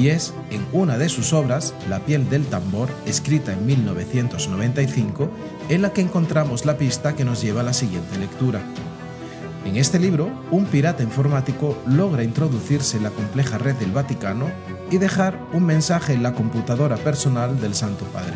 y 0.03 0.09
es 0.09 0.33
en 0.51 0.65
una 0.73 0.97
de 0.97 1.07
sus 1.07 1.31
obras, 1.31 1.73
La 1.87 1.99
piel 1.99 2.29
del 2.29 2.45
tambor, 2.47 2.89
escrita 3.05 3.53
en 3.53 3.65
1995, 3.65 5.29
en 5.69 5.81
la 5.81 5.93
que 5.93 6.01
encontramos 6.01 6.65
la 6.65 6.77
pista 6.77 7.15
que 7.15 7.23
nos 7.23 7.41
lleva 7.41 7.61
a 7.61 7.63
la 7.63 7.71
siguiente 7.71 8.17
lectura. 8.19 8.61
En 9.65 9.77
este 9.77 9.97
libro, 9.97 10.29
un 10.51 10.65
pirata 10.65 11.03
informático 11.03 11.77
logra 11.87 12.23
introducirse 12.23 12.97
en 12.97 13.03
la 13.03 13.11
compleja 13.11 13.57
red 13.57 13.75
del 13.75 13.91
Vaticano 13.91 14.47
y 14.91 14.97
dejar 14.97 15.39
un 15.53 15.65
mensaje 15.65 16.13
en 16.13 16.21
la 16.21 16.33
computadora 16.33 16.97
personal 16.97 17.59
del 17.61 17.73
Santo 17.73 18.05
Padre. 18.05 18.35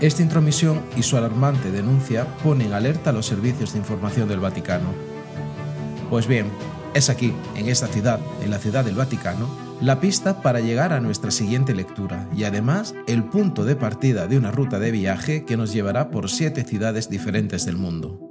Esta 0.00 0.22
intromisión 0.22 0.82
y 0.96 1.04
su 1.04 1.16
alarmante 1.16 1.70
denuncia 1.70 2.26
ponen 2.42 2.72
alerta 2.72 3.10
a 3.10 3.12
los 3.12 3.26
servicios 3.26 3.72
de 3.72 3.78
información 3.78 4.28
del 4.28 4.40
Vaticano. 4.40 4.88
Pues 6.10 6.26
bien, 6.26 6.46
es 6.92 7.08
aquí, 7.08 7.32
en 7.54 7.68
esta 7.68 7.86
ciudad, 7.86 8.18
en 8.42 8.50
la 8.50 8.58
ciudad 8.58 8.84
del 8.84 8.96
Vaticano, 8.96 9.48
la 9.80 10.00
pista 10.00 10.42
para 10.42 10.60
llegar 10.60 10.92
a 10.92 11.00
nuestra 11.00 11.30
siguiente 11.30 11.72
lectura 11.74 12.28
y 12.36 12.44
además 12.44 12.94
el 13.06 13.24
punto 13.24 13.64
de 13.64 13.76
partida 13.76 14.26
de 14.26 14.38
una 14.38 14.50
ruta 14.50 14.80
de 14.80 14.90
viaje 14.90 15.44
que 15.44 15.56
nos 15.56 15.72
llevará 15.72 16.10
por 16.10 16.28
siete 16.28 16.64
ciudades 16.64 17.08
diferentes 17.08 17.64
del 17.64 17.76
mundo. 17.76 18.21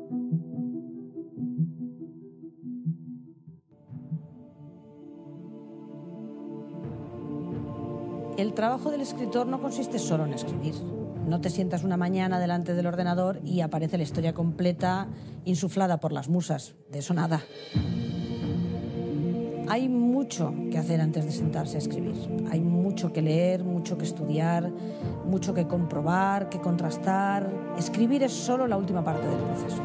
El 8.42 8.56
trabajo 8.56 8.90
del 8.90 9.02
escritor 9.02 9.46
no 9.46 9.62
consiste 9.62 10.00
solo 10.00 10.26
en 10.26 10.34
escribir. 10.34 10.74
No 11.28 11.42
te 11.42 11.52
sientas 11.52 11.84
una 11.84 11.96
mañana 11.96 12.40
delante 12.40 12.74
del 12.74 12.88
ordenador 12.88 13.40
y 13.46 13.62
aparece 13.62 13.98
la 13.98 14.04
historia 14.04 14.34
completa 14.34 15.10
insuflada 15.46 16.00
por 16.00 16.12
las 16.12 16.28
musas. 16.28 16.74
De 16.90 16.98
eso 16.98 17.14
nada. 17.14 17.44
Hay 19.70 19.88
mucho 19.90 20.56
que 20.72 20.80
hacer 20.80 21.02
antes 21.02 21.24
de 21.26 21.32
sentarse 21.32 21.76
a 21.76 21.82
escribir. 21.82 22.16
Hay 22.50 22.62
mucho 22.62 23.14
que 23.14 23.22
leer, 23.22 23.64
mucho 23.64 23.96
que 24.00 24.06
estudiar, 24.06 24.72
mucho 25.24 25.54
que 25.54 25.68
comprobar, 25.68 26.50
que 26.50 26.60
contrastar. 26.60 27.48
Escribir 27.78 28.24
es 28.24 28.32
solo 28.32 28.66
la 28.66 28.76
última 28.76 29.04
parte 29.04 29.28
del 29.28 29.38
proceso. 29.38 29.84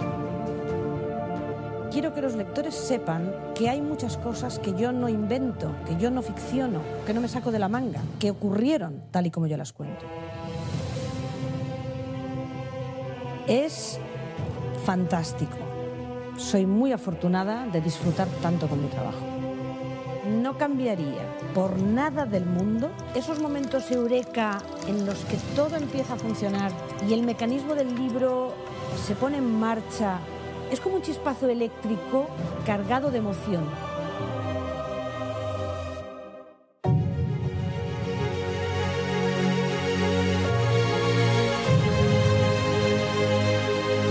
Quiero 1.97 2.13
que 2.13 2.21
los 2.21 2.37
lectores 2.37 2.75
sepan 2.75 3.33
que 3.55 3.71
hay 3.71 3.81
muchas 3.81 4.19
cosas 4.19 4.59
que 4.59 4.75
yo 4.75 4.93
no 4.93 5.09
invento, 5.09 5.75
que 5.87 5.97
yo 5.97 6.11
no 6.11 6.21
ficciono, 6.21 6.83
que 7.07 7.15
no 7.15 7.23
me 7.23 7.27
saco 7.27 7.51
de 7.51 7.59
la 7.59 7.71
manga, 7.71 8.03
que 8.21 8.31
ocurrieron 8.31 9.05
tal 9.11 9.25
y 9.25 9.31
como 9.31 9.47
yo 9.47 9.57
las 9.57 9.73
cuento. 9.73 10.05
Es 13.47 13.99
fantástico. 14.85 15.57
Soy 16.37 16.67
muy 16.67 16.93
afortunada 16.93 17.65
de 17.65 17.81
disfrutar 17.81 18.29
tanto 18.43 18.69
con 18.69 18.83
mi 18.83 18.89
trabajo. 18.89 19.25
No 20.43 20.59
cambiaría 20.59 21.23
por 21.55 21.79
nada 21.79 22.27
del 22.27 22.45
mundo 22.45 22.91
esos 23.15 23.41
momentos 23.41 23.91
eureka 23.91 24.59
en 24.87 25.07
los 25.07 25.25
que 25.25 25.39
todo 25.55 25.77
empieza 25.77 26.13
a 26.13 26.19
funcionar 26.19 26.73
y 27.09 27.15
el 27.15 27.23
mecanismo 27.23 27.75
del 27.75 27.95
libro 27.95 28.53
se 29.07 29.15
pone 29.15 29.39
en 29.39 29.59
marcha. 29.59 30.19
Es 30.71 30.81
como 30.81 30.97
un 30.97 31.03
chispazo 31.03 31.49
eléctrico 31.49 32.29
cargado 32.65 33.11
de 33.11 33.19
emoción. 33.19 33.65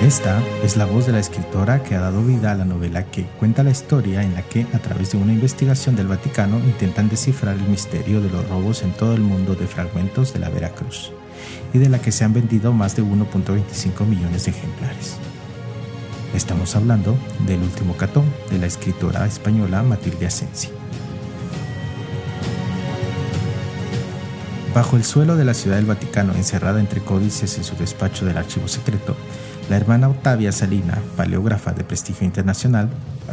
Esta 0.05 0.39
es 0.63 0.77
la 0.77 0.85
voz 0.85 1.07
de 1.07 1.13
la 1.13 1.19
escritora 1.19 1.81
que 1.81 1.95
ha 1.95 1.99
dado 1.99 2.21
vida 2.21 2.51
a 2.51 2.55
la 2.55 2.63
novela 2.63 3.09
que 3.09 3.23
cuenta 3.39 3.63
la 3.63 3.71
historia 3.71 4.21
en 4.21 4.35
la 4.35 4.43
que, 4.43 4.67
a 4.73 4.77
través 4.77 5.11
de 5.11 5.17
una 5.17 5.33
investigación 5.33 5.95
del 5.95 6.07
Vaticano, 6.07 6.59
intentan 6.59 7.09
descifrar 7.09 7.55
el 7.55 7.63
misterio 7.63 8.21
de 8.21 8.29
los 8.29 8.47
robos 8.47 8.83
en 8.83 8.91
todo 8.91 9.15
el 9.15 9.21
mundo 9.21 9.55
de 9.55 9.65
fragmentos 9.65 10.31
de 10.31 10.39
la 10.39 10.49
Veracruz, 10.49 11.11
y 11.73 11.79
de 11.79 11.89
la 11.89 11.99
que 11.99 12.11
se 12.11 12.23
han 12.23 12.33
vendido 12.33 12.71
más 12.71 12.95
de 12.95 13.01
1.25 13.01 14.05
millones 14.05 14.45
de 14.45 14.51
ejemplares. 14.51 15.17
Estamos 16.33 16.75
hablando 16.75 17.17
del 17.47 17.61
último 17.61 17.95
catón 17.95 18.25
de 18.49 18.57
la 18.57 18.65
escritora 18.65 19.25
española 19.25 19.83
Matilde 19.83 20.27
Asensi. 20.27 20.69
Bajo 24.73 24.97
el 24.97 25.05
suelo 25.05 25.37
de 25.37 25.45
la 25.45 25.53
Ciudad 25.53 25.77
del 25.77 25.85
Vaticano, 25.85 26.33
encerrada 26.33 26.81
entre 26.81 26.99
códices 26.99 27.57
en 27.57 27.63
su 27.63 27.77
despacho 27.77 28.25
del 28.25 28.37
archivo 28.37 28.67
secreto, 28.67 29.15
la 29.69 29.77
hermana 29.77 30.09
Octavia 30.09 30.51
Salina, 30.51 31.01
paleógrafa 31.15 31.71
de 31.71 31.85
prestigio 31.85 32.25
internacional, 32.25 32.89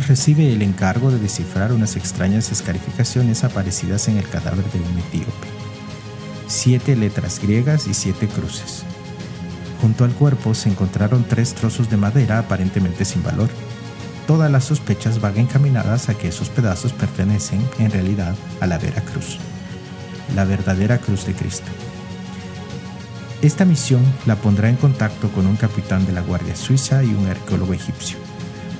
recibe 0.07 0.53
el 0.53 0.63
encargo 0.63 1.11
de 1.11 1.19
descifrar 1.19 1.73
unas 1.73 1.97
extrañas 1.97 2.53
escarificaciones 2.53 3.43
aparecidas 3.43 4.07
en 4.07 4.19
el 4.19 4.29
cadáver 4.29 4.65
de 4.71 4.79
un 4.79 4.99
etíope. 4.99 5.49
Siete 6.47 6.95
letras 6.95 7.41
griegas 7.43 7.89
y 7.89 7.95
siete 7.95 8.29
cruces. 8.29 8.85
Junto 9.83 10.05
al 10.05 10.13
cuerpo 10.13 10.55
se 10.55 10.69
encontraron 10.69 11.25
tres 11.25 11.55
trozos 11.55 11.91
de 11.91 11.97
madera 11.97 12.39
aparentemente 12.39 13.05
sin 13.05 13.21
valor. 13.25 13.51
Todas 14.29 14.49
las 14.49 14.63
sospechas 14.63 15.21
van 15.21 15.37
encaminadas 15.37 16.09
a 16.09 16.15
que 16.15 16.29
esos 16.29 16.51
pedazos 16.51 16.93
pertenecen, 16.93 17.61
en 17.81 17.91
realidad, 17.91 18.37
a 18.61 18.69
la 18.69 18.79
Vera 18.79 19.03
Cruz, 19.03 19.39
la 20.37 20.45
verdadera 20.45 20.99
cruz 20.99 21.27
de 21.27 21.35
Cristo. 21.35 21.67
Esta 23.43 23.65
misión 23.65 24.05
la 24.25 24.37
pondrá 24.37 24.69
en 24.69 24.77
contacto 24.77 25.33
con 25.33 25.49
un 25.49 25.57
capitán 25.57 26.07
de 26.07 26.13
la 26.13 26.21
Guardia 26.21 26.55
Suiza 26.55 27.03
y 27.03 27.13
un 27.13 27.27
arqueólogo 27.27 27.75
egipcio. 27.75 28.19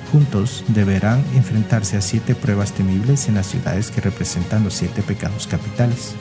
Juntos 0.09 0.63
deberán 0.69 1.21
enfrentarse 1.35 1.97
a 1.97 2.01
siete 2.01 2.33
pruebas 2.33 2.71
temibles 2.71 3.27
en 3.27 3.35
las 3.35 3.47
ciudades 3.47 3.91
que 3.91 3.99
representan 3.99 4.63
los 4.63 4.75
siete 4.75 5.01
pecados 5.01 5.47
capitales. 5.47 6.13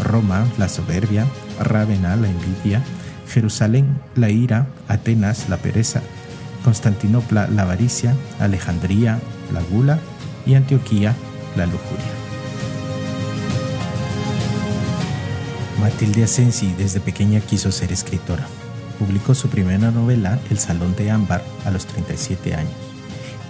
Roma, 0.00 0.46
la 0.58 0.68
soberbia, 0.68 1.26
Rávena, 1.58 2.14
la 2.14 2.28
envidia, 2.28 2.82
Jerusalén, 3.32 3.98
la 4.14 4.28
ira, 4.28 4.66
Atenas, 4.88 5.48
la 5.48 5.56
pereza, 5.56 6.02
Constantinopla, 6.64 7.48
la 7.48 7.62
avaricia, 7.62 8.14
Alejandría, 8.38 9.18
la 9.52 9.62
gula 9.62 9.98
y 10.44 10.54
Antioquía, 10.54 11.14
la 11.56 11.66
lujuria. 11.66 12.04
Matilde 15.80 16.24
Asensi 16.24 16.72
desde 16.78 17.00
pequeña 17.00 17.40
quiso 17.40 17.72
ser 17.72 17.90
escritora. 17.90 18.46
Publicó 18.98 19.34
su 19.34 19.48
primera 19.48 19.90
novela, 19.90 20.38
El 20.50 20.58
Salón 20.58 20.94
de 20.94 21.10
Ámbar, 21.10 21.42
a 21.64 21.70
los 21.70 21.86
37 21.86 22.54
años, 22.54 22.72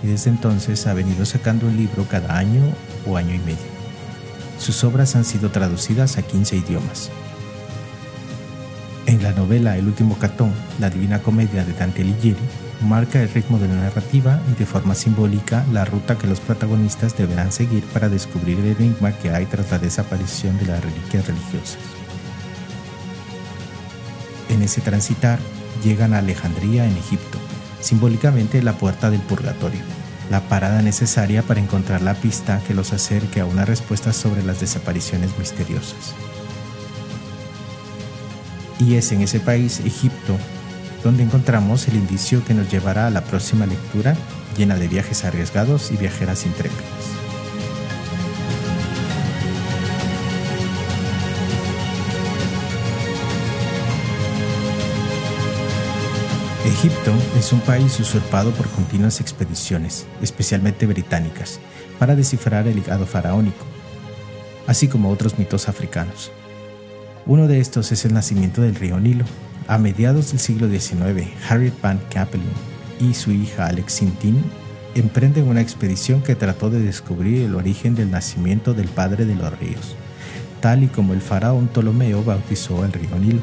y 0.02 0.06
desde 0.06 0.30
entonces 0.30 0.86
ha 0.86 0.94
venido 0.94 1.26
sacando 1.26 1.66
un 1.66 1.76
libro 1.76 2.06
cada 2.08 2.38
año 2.38 2.62
o 3.06 3.16
año 3.16 3.34
y 3.34 3.38
medio. 3.40 3.72
Sus 4.58 4.84
obras 4.84 5.16
han 5.16 5.24
sido 5.24 5.50
traducidas 5.50 6.16
a 6.18 6.22
15 6.22 6.56
idiomas. 6.56 7.10
En 9.12 9.22
la 9.22 9.32
novela 9.32 9.76
El 9.76 9.88
último 9.88 10.18
catón, 10.18 10.54
la 10.80 10.88
Divina 10.88 11.18
Comedia 11.18 11.66
de 11.66 11.74
Dante 11.74 12.00
Alighieri, 12.00 12.40
marca 12.80 13.20
el 13.20 13.28
ritmo 13.28 13.58
de 13.58 13.68
la 13.68 13.74
narrativa 13.74 14.40
y 14.50 14.58
de 14.58 14.64
forma 14.64 14.94
simbólica 14.94 15.66
la 15.70 15.84
ruta 15.84 16.16
que 16.16 16.26
los 16.26 16.40
protagonistas 16.40 17.14
deberán 17.14 17.52
seguir 17.52 17.84
para 17.92 18.08
descubrir 18.08 18.58
el 18.60 18.74
enigma 18.74 19.12
que 19.12 19.28
hay 19.28 19.44
tras 19.44 19.70
la 19.70 19.78
desaparición 19.78 20.56
de 20.56 20.64
las 20.64 20.82
reliquias 20.82 21.26
religiosas. 21.26 21.76
En 24.48 24.62
ese 24.62 24.80
transitar 24.80 25.38
llegan 25.84 26.14
a 26.14 26.18
Alejandría 26.20 26.86
en 26.86 26.96
Egipto, 26.96 27.36
simbólicamente 27.82 28.62
la 28.62 28.78
puerta 28.78 29.10
del 29.10 29.20
purgatorio, 29.20 29.82
la 30.30 30.40
parada 30.48 30.80
necesaria 30.80 31.42
para 31.42 31.60
encontrar 31.60 32.00
la 32.00 32.14
pista 32.14 32.62
que 32.66 32.72
los 32.72 32.94
acerque 32.94 33.40
a 33.40 33.44
una 33.44 33.66
respuesta 33.66 34.14
sobre 34.14 34.42
las 34.42 34.58
desapariciones 34.58 35.38
misteriosas. 35.38 36.14
Y 38.86 38.96
es 38.96 39.12
en 39.12 39.20
ese 39.20 39.38
país, 39.38 39.80
Egipto, 39.84 40.36
donde 41.04 41.22
encontramos 41.22 41.86
el 41.86 41.94
indicio 41.94 42.44
que 42.44 42.52
nos 42.52 42.68
llevará 42.70 43.06
a 43.06 43.10
la 43.10 43.22
próxima 43.22 43.64
lectura 43.64 44.16
llena 44.56 44.76
de 44.76 44.88
viajes 44.88 45.24
arriesgados 45.24 45.92
y 45.92 45.96
viajeras 45.96 46.46
intrépidas. 46.46 46.82
Egipto 56.66 57.12
es 57.38 57.52
un 57.52 57.60
país 57.60 58.00
usurpado 58.00 58.50
por 58.50 58.68
continuas 58.68 59.20
expediciones, 59.20 60.06
especialmente 60.20 60.86
británicas, 60.86 61.60
para 62.00 62.16
descifrar 62.16 62.66
el 62.66 62.76
legado 62.76 63.06
faraónico, 63.06 63.64
así 64.66 64.88
como 64.88 65.10
otros 65.10 65.38
mitos 65.38 65.68
africanos. 65.68 66.32
Uno 67.24 67.46
de 67.46 67.60
estos 67.60 67.92
es 67.92 68.04
el 68.04 68.14
nacimiento 68.14 68.62
del 68.62 68.74
río 68.74 68.98
Nilo. 68.98 69.24
A 69.68 69.78
mediados 69.78 70.30
del 70.32 70.40
siglo 70.40 70.68
XIX, 70.68 71.28
Harriet 71.48 71.74
Van 71.80 72.00
Capelin 72.10 72.48
y 72.98 73.14
su 73.14 73.30
hija 73.30 73.66
Alexintine 73.66 74.40
emprenden 74.96 75.46
una 75.46 75.60
expedición 75.60 76.20
que 76.22 76.34
trató 76.34 76.68
de 76.68 76.80
descubrir 76.80 77.42
el 77.42 77.54
origen 77.54 77.94
del 77.94 78.10
nacimiento 78.10 78.74
del 78.74 78.88
padre 78.88 79.24
de 79.24 79.36
los 79.36 79.56
ríos, 79.56 79.94
tal 80.60 80.82
y 80.82 80.88
como 80.88 81.14
el 81.14 81.20
faraón 81.20 81.68
Ptolomeo 81.68 82.24
bautizó 82.24 82.84
el 82.84 82.92
río 82.92 83.16
Nilo. 83.20 83.40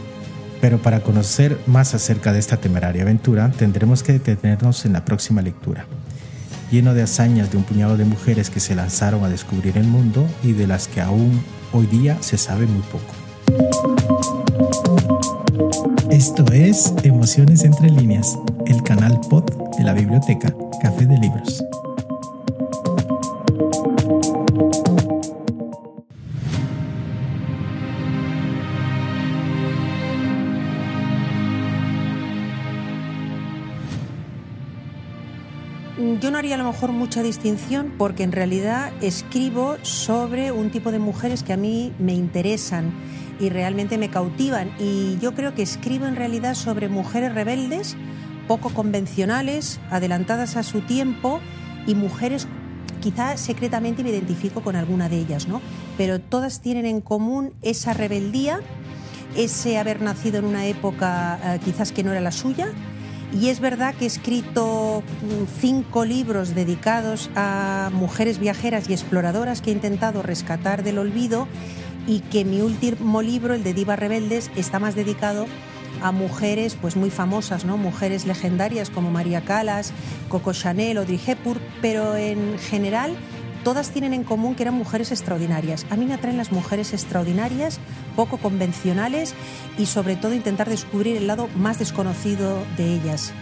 Pero 0.60 0.82
para 0.82 1.00
conocer 1.00 1.58
más 1.66 1.96
acerca 1.96 2.34
de 2.34 2.40
esta 2.40 2.58
temeraria 2.58 3.04
aventura, 3.04 3.50
tendremos 3.50 4.04
que 4.04 4.12
detenernos 4.12 4.86
en 4.86 4.92
la 4.92 5.06
próxima 5.06 5.42
lectura, 5.42 5.86
lleno 6.70 6.94
de 6.94 7.04
hazañas 7.04 7.50
de 7.50 7.56
un 7.56 7.64
puñado 7.64 7.96
de 7.96 8.04
mujeres 8.04 8.50
que 8.50 8.60
se 8.60 8.76
lanzaron 8.76 9.24
a 9.24 9.30
descubrir 9.30 9.78
el 9.78 9.88
mundo 9.88 10.28
y 10.44 10.52
de 10.52 10.68
las 10.68 10.90
que 10.90 11.00
aún 11.00 11.42
hoy 11.72 11.86
día 11.86 12.18
se 12.22 12.38
sabe 12.38 12.66
muy 12.66 12.82
poco. 12.82 13.19
Esto 16.20 16.44
es 16.52 16.94
Emociones 17.04 17.64
entre 17.64 17.90
líneas, 17.90 18.38
el 18.68 18.84
canal 18.84 19.22
pod 19.30 19.46
de 19.78 19.86
la 19.86 19.94
biblioteca 19.94 20.54
Café 20.82 21.06
de 21.06 21.18
Libros. 21.18 21.64
Yo 36.20 36.32
no 36.32 36.38
haría 36.38 36.56
a 36.56 36.58
lo 36.58 36.66
mejor 36.66 36.92
mucha 36.92 37.24
distinción 37.24 37.94
porque 37.98 38.24
en 38.24 38.34
realidad 38.34 38.92
escribo 39.00 39.78
sobre 39.84 40.52
un 40.52 40.70
tipo 40.70 40.92
de 40.92 41.00
mujeres 41.00 41.44
que 41.44 41.54
a 41.54 41.58
mí 41.58 41.94
me 41.98 42.12
interesan 42.12 42.92
y 43.40 43.50
realmente 43.50 43.98
me 43.98 44.10
cautivan. 44.10 44.72
Y 44.80 45.18
yo 45.20 45.34
creo 45.34 45.56
que 45.56 45.62
escribo 45.62 46.06
en 46.06 46.16
realidad 46.16 46.56
sobre 46.56 46.90
mujeres 46.90 47.34
rebeldes, 47.34 47.96
poco 48.48 48.70
convencionales, 48.70 49.80
adelantadas 49.90 50.56
a 50.56 50.64
su 50.64 50.82
tiempo 50.82 51.40
y 51.88 51.96
mujeres 51.96 52.48
quizá 53.00 53.38
secretamente 53.38 54.04
me 54.04 54.10
identifico 54.10 54.62
con 54.62 54.76
alguna 54.76 55.10
de 55.10 55.18
ellas, 55.18 55.48
¿no? 55.48 55.62
Pero 55.98 56.20
todas 56.20 56.62
tienen 56.62 56.86
en 56.86 57.02
común 57.02 57.54
esa 57.62 57.94
rebeldía, 57.94 58.60
ese 59.36 59.78
haber 59.78 60.02
nacido 60.02 60.40
en 60.40 60.46
una 60.46 60.66
época 60.66 61.40
eh, 61.44 61.60
quizás 61.64 61.92
que 61.92 62.04
no 62.04 62.12
era 62.12 62.22
la 62.22 62.32
suya. 62.32 62.68
Y 63.32 63.50
es 63.50 63.60
verdad 63.60 63.94
que 63.94 64.06
he 64.06 64.08
escrito 64.08 65.04
mm, 65.22 65.62
cinco 65.62 66.04
libros 66.04 66.56
dedicados 66.56 67.30
a 67.36 67.92
mujeres 67.94 68.40
viajeras 68.40 68.90
y 68.90 68.94
exploradoras 68.94 69.62
que 69.62 69.70
he 69.70 69.74
intentado 69.74 70.24
rescatar 70.24 70.84
del 70.84 70.98
olvido 70.98 71.48
y 72.10 72.22
que 72.22 72.44
mi 72.44 72.62
último 72.62 73.22
libro, 73.22 73.54
el 73.54 73.64
de 73.64 73.76
Divas 73.76 74.00
Rebeldes, 74.00 74.50
está 74.56 74.80
más 74.80 74.96
dedicado 74.96 75.46
a 76.02 76.12
mujeres 76.12 76.76
pues 76.76 76.96
muy 76.96 77.12
famosas, 77.12 77.66
¿no? 77.66 77.78
Mujeres 77.78 78.26
legendarias 78.26 78.90
como 78.90 79.12
María 79.12 79.42
Callas, 79.42 79.94
Coco 80.28 80.52
Chanel, 80.52 80.98
Audrey 80.98 81.22
Hepburn, 81.24 81.62
pero 81.84 82.16
en 82.16 82.58
general 82.58 83.16
todas 83.64 83.92
tienen 83.92 84.16
en 84.16 84.24
común 84.24 84.56
que 84.56 84.64
eran 84.64 84.74
mujeres 84.74 85.12
extraordinarias. 85.12 85.86
A 85.92 85.98
mí 85.98 86.06
me 86.08 86.16
atraen 86.16 86.38
las 86.38 86.52
mujeres 86.52 86.94
extraordinarias, 86.94 87.80
poco 88.16 88.38
convencionales 88.38 89.36
y 89.78 89.86
sobre 89.86 90.16
todo 90.16 90.34
intentar 90.34 90.68
descubrir 90.68 91.16
el 91.16 91.28
lado 91.28 91.48
más 91.58 91.78
desconocido 91.78 92.64
de 92.76 92.96
ellas. 92.96 93.34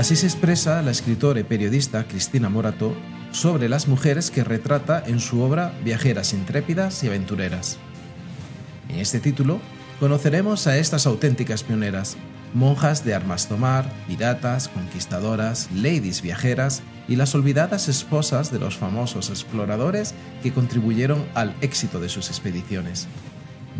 Así 0.00 0.16
se 0.16 0.26
expresa 0.26 0.80
la 0.80 0.92
escritora 0.92 1.40
y 1.40 1.44
periodista 1.44 2.04
Cristina 2.04 2.48
Morato 2.48 2.96
sobre 3.32 3.68
las 3.68 3.86
mujeres 3.86 4.30
que 4.30 4.42
retrata 4.42 5.04
en 5.06 5.20
su 5.20 5.42
obra 5.42 5.74
Viajeras 5.84 6.32
intrépidas 6.32 7.04
y 7.04 7.08
aventureras. 7.08 7.76
En 8.88 8.98
este 8.98 9.20
título 9.20 9.60
conoceremos 9.98 10.66
a 10.66 10.78
estas 10.78 11.06
auténticas 11.06 11.64
pioneras, 11.64 12.16
monjas 12.54 13.04
de 13.04 13.12
armas 13.12 13.46
tomar, 13.46 13.92
piratas, 14.06 14.68
conquistadoras, 14.68 15.68
ladies 15.74 16.22
viajeras 16.22 16.80
y 17.06 17.16
las 17.16 17.34
olvidadas 17.34 17.88
esposas 17.88 18.50
de 18.50 18.58
los 18.58 18.78
famosos 18.78 19.28
exploradores 19.28 20.14
que 20.42 20.50
contribuyeron 20.50 21.26
al 21.34 21.54
éxito 21.60 22.00
de 22.00 22.08
sus 22.08 22.30
expediciones. 22.30 23.06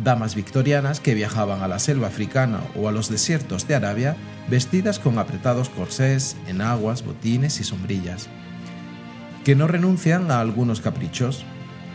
Damas 0.02 0.34
victorianas 0.34 0.98
que 1.00 1.14
viajaban 1.14 1.62
a 1.62 1.68
la 1.68 1.78
selva 1.78 2.08
africana 2.08 2.60
o 2.74 2.88
a 2.88 2.92
los 2.92 3.10
desiertos 3.10 3.68
de 3.68 3.74
Arabia 3.74 4.16
vestidas 4.48 4.98
con 4.98 5.18
apretados 5.18 5.68
corsés, 5.68 6.36
enaguas, 6.46 7.04
botines 7.04 7.60
y 7.60 7.64
sombrillas. 7.64 8.28
Que 9.44 9.54
no 9.54 9.66
renuncian 9.66 10.30
a 10.30 10.40
algunos 10.40 10.80
caprichos. 10.80 11.44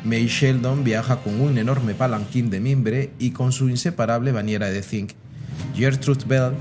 May 0.03 0.27
Sheldon 0.27 0.83
viaja 0.83 1.17
con 1.17 1.41
un 1.41 1.57
enorme 1.57 1.95
palanquín 1.95 2.51
de 2.51 2.59
mimbre 2.59 3.11
y 3.17 3.31
con 3.31 3.51
su 3.51 3.69
inseparable 3.69 4.31
bañera 4.31 4.69
de 4.69 4.83
zinc. 4.83 5.13
Gertrude 5.75 6.25
Bell 6.27 6.53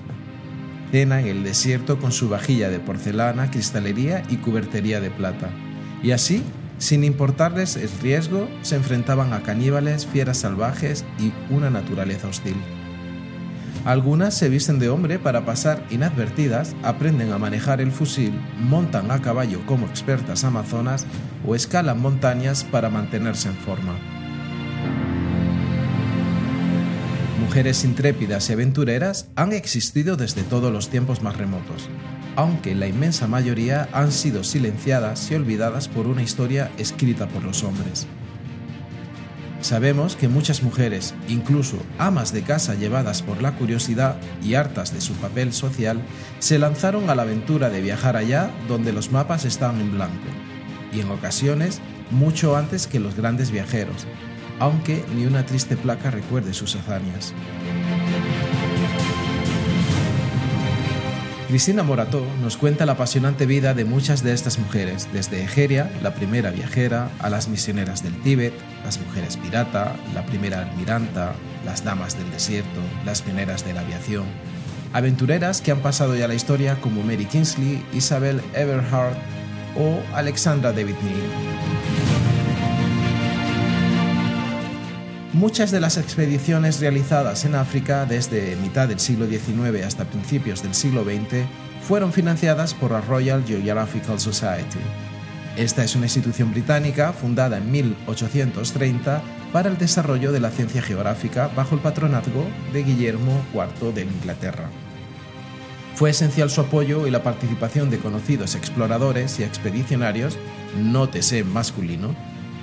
cena 0.90 1.20
en 1.20 1.26
el 1.26 1.42
desierto 1.42 1.98
con 1.98 2.12
su 2.12 2.28
vajilla 2.28 2.70
de 2.70 2.78
porcelana, 2.78 3.50
cristalería 3.50 4.22
y 4.30 4.37
cubertería 4.37 5.00
de 5.00 5.11
plata. 5.11 5.50
Y 6.02 6.12
así 6.12 6.42
sin 6.78 7.04
importarles 7.04 7.76
el 7.76 7.90
riesgo, 8.02 8.48
se 8.62 8.76
enfrentaban 8.76 9.32
a 9.32 9.42
caníbales, 9.42 10.06
fieras 10.06 10.38
salvajes 10.38 11.04
y 11.18 11.32
una 11.52 11.70
naturaleza 11.70 12.28
hostil. 12.28 12.56
Algunas 13.84 14.32
se 14.32 14.48
visten 14.48 14.78
de 14.78 14.88
hombre 14.88 15.18
para 15.18 15.44
pasar 15.44 15.84
inadvertidas, 15.90 16.74
aprenden 16.82 17.32
a 17.32 17.38
manejar 17.38 17.82
el 17.82 17.92
fusil, 17.92 18.32
montan 18.58 19.10
a 19.10 19.20
caballo 19.20 19.60
como 19.66 19.87
expertas 19.87 20.44
amazonas 20.44 21.06
o 21.46 21.54
escalan 21.54 22.00
montañas 22.00 22.64
para 22.64 22.88
mantenerse 22.88 23.48
en 23.48 23.56
forma. 23.56 24.13
Mujeres 27.38 27.85
intrépidas 27.85 28.49
y 28.49 28.53
aventureras 28.53 29.29
han 29.37 29.53
existido 29.53 30.16
desde 30.16 30.42
todos 30.42 30.73
los 30.73 30.88
tiempos 30.88 31.23
más 31.23 31.37
remotos 31.37 31.88
aunque 32.37 32.75
la 32.75 32.87
inmensa 32.87 33.27
mayoría 33.27 33.88
han 33.92 34.12
sido 34.12 34.44
silenciadas 34.44 35.31
y 35.31 35.35
olvidadas 35.35 35.88
por 35.88 36.07
una 36.07 36.23
historia 36.23 36.70
escrita 36.79 37.29
por 37.29 37.44
los 37.44 37.62
hombres. 37.62 38.07
Sabemos 39.61 40.14
que 40.14 40.29
muchas 40.29 40.62
mujeres, 40.62 41.14
incluso 41.27 41.79
amas 41.99 42.35
de 42.35 42.42
casa 42.42 42.75
llevadas 42.75 43.23
por 43.23 43.40
la 43.40 43.57
curiosidad 43.57 44.16
y 44.42 44.55
hartas 44.55 44.92
de 44.92 45.01
su 45.01 45.14
papel 45.14 45.55
social, 45.55 46.03
se 46.38 46.59
lanzaron 46.59 47.09
a 47.09 47.14
la 47.14 47.23
aventura 47.23 47.70
de 47.70 47.81
viajar 47.81 48.16
allá 48.16 48.51
donde 48.68 48.92
los 48.92 49.11
mapas 49.11 49.47
estaban 49.47 49.81
en 49.81 49.92
blanco, 49.92 50.29
y 50.92 51.01
en 51.01 51.11
ocasiones 51.11 51.81
mucho 52.11 52.57
antes 52.57 52.87
que 52.87 53.01
los 53.01 53.16
grandes 53.16 53.51
viajeros, 53.51 54.07
aunque 54.60 55.04
ni 55.14 55.26
una 55.26 55.46
triste 55.46 55.76
placa 55.76 56.10
recuerde 56.10 56.54
sus 56.54 56.76
hazañas. 56.76 57.34
Cristina 61.54 61.84
Morató 61.84 62.26
nos 62.42 62.56
cuenta 62.56 62.84
la 62.84 62.92
apasionante 62.92 63.46
vida 63.46 63.74
de 63.74 63.84
muchas 63.84 64.24
de 64.24 64.32
estas 64.32 64.58
mujeres, 64.58 65.06
desde 65.12 65.44
Egeria, 65.44 65.88
la 66.02 66.12
primera 66.12 66.50
viajera, 66.50 67.10
a 67.20 67.30
las 67.30 67.46
misioneras 67.46 68.02
del 68.02 68.20
Tíbet, 68.22 68.52
las 68.84 68.98
mujeres 68.98 69.36
pirata, 69.36 69.94
la 70.14 70.26
primera 70.26 70.62
almiranta, 70.62 71.34
las 71.64 71.84
damas 71.84 72.18
del 72.18 72.28
desierto, 72.32 72.80
las 73.04 73.22
pioneras 73.22 73.64
de 73.64 73.72
la 73.72 73.82
aviación. 73.82 74.24
Aventureras 74.92 75.60
que 75.60 75.70
han 75.70 75.80
pasado 75.80 76.16
ya 76.16 76.26
la 76.26 76.34
historia 76.34 76.80
como 76.80 77.04
Mary 77.04 77.26
Kingsley, 77.26 77.84
Isabel 77.92 78.40
Everhart 78.54 79.16
o 79.76 80.00
Alexandra 80.12 80.72
David 80.72 80.96
Neal. 81.04 82.13
Muchas 85.44 85.70
de 85.70 85.78
las 85.78 85.98
expediciones 85.98 86.80
realizadas 86.80 87.44
en 87.44 87.54
África 87.54 88.07
desde 88.07 88.57
mitad 88.57 88.88
del 88.88 88.98
siglo 88.98 89.26
XIX 89.26 89.85
hasta 89.85 90.07
principios 90.07 90.62
del 90.62 90.74
siglo 90.74 91.04
XX 91.04 91.44
fueron 91.87 92.14
financiadas 92.14 92.72
por 92.72 92.92
la 92.92 93.02
Royal 93.02 93.44
Geographical 93.44 94.18
Society. 94.18 94.78
Esta 95.59 95.85
es 95.85 95.96
una 95.96 96.07
institución 96.07 96.50
británica 96.50 97.12
fundada 97.12 97.59
en 97.59 97.70
1830 97.70 99.22
para 99.52 99.68
el 99.68 99.76
desarrollo 99.76 100.33
de 100.33 100.40
la 100.40 100.50
ciencia 100.50 100.80
geográfica 100.80 101.50
bajo 101.54 101.74
el 101.74 101.83
patronazgo 101.83 102.46
de 102.72 102.83
Guillermo 102.83 103.44
IV 103.52 103.92
de 103.92 104.04
Inglaterra. 104.04 104.70
Fue 105.94 106.09
esencial 106.09 106.48
su 106.48 106.62
apoyo 106.62 107.07
y 107.07 107.11
la 107.11 107.22
participación 107.22 107.90
de 107.90 107.98
conocidos 107.98 108.54
exploradores 108.54 109.38
y 109.38 109.42
expedicionarios, 109.42 110.38
nótese 110.74 111.44
masculino, 111.44 112.14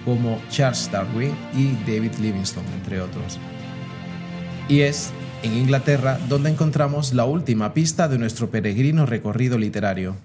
como 0.05 0.41
Charles 0.49 0.89
Darwin 0.91 1.35
y 1.53 1.73
David 1.89 2.13
Livingstone, 2.19 2.67
entre 2.73 3.01
otros. 3.01 3.39
Y 4.67 4.81
es 4.81 5.11
en 5.43 5.53
Inglaterra 5.57 6.19
donde 6.29 6.49
encontramos 6.49 7.13
la 7.13 7.25
última 7.25 7.73
pista 7.73 8.07
de 8.07 8.17
nuestro 8.17 8.49
peregrino 8.49 9.05
recorrido 9.05 9.57
literario. 9.57 10.15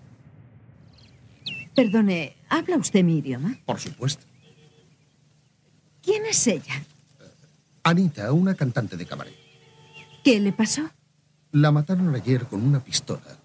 Perdone, 1.75 2.37
¿habla 2.49 2.77
usted 2.77 3.05
mi 3.05 3.19
idioma? 3.19 3.59
Por 3.67 3.79
supuesto. 3.79 4.25
¿Quién 6.03 6.25
es 6.27 6.47
ella? 6.47 6.85
Anita, 7.83 8.33
una 8.33 8.55
cantante 8.55 8.97
de 8.97 9.07
cabaret. 9.07 9.35
¿Qué 10.25 10.41
le 10.41 10.53
pasó? 10.53 10.83
La 11.53 11.71
mataron 11.71 12.15
ayer 12.15 12.47
con 12.47 12.63
una 12.63 12.81
pistola 12.81 13.39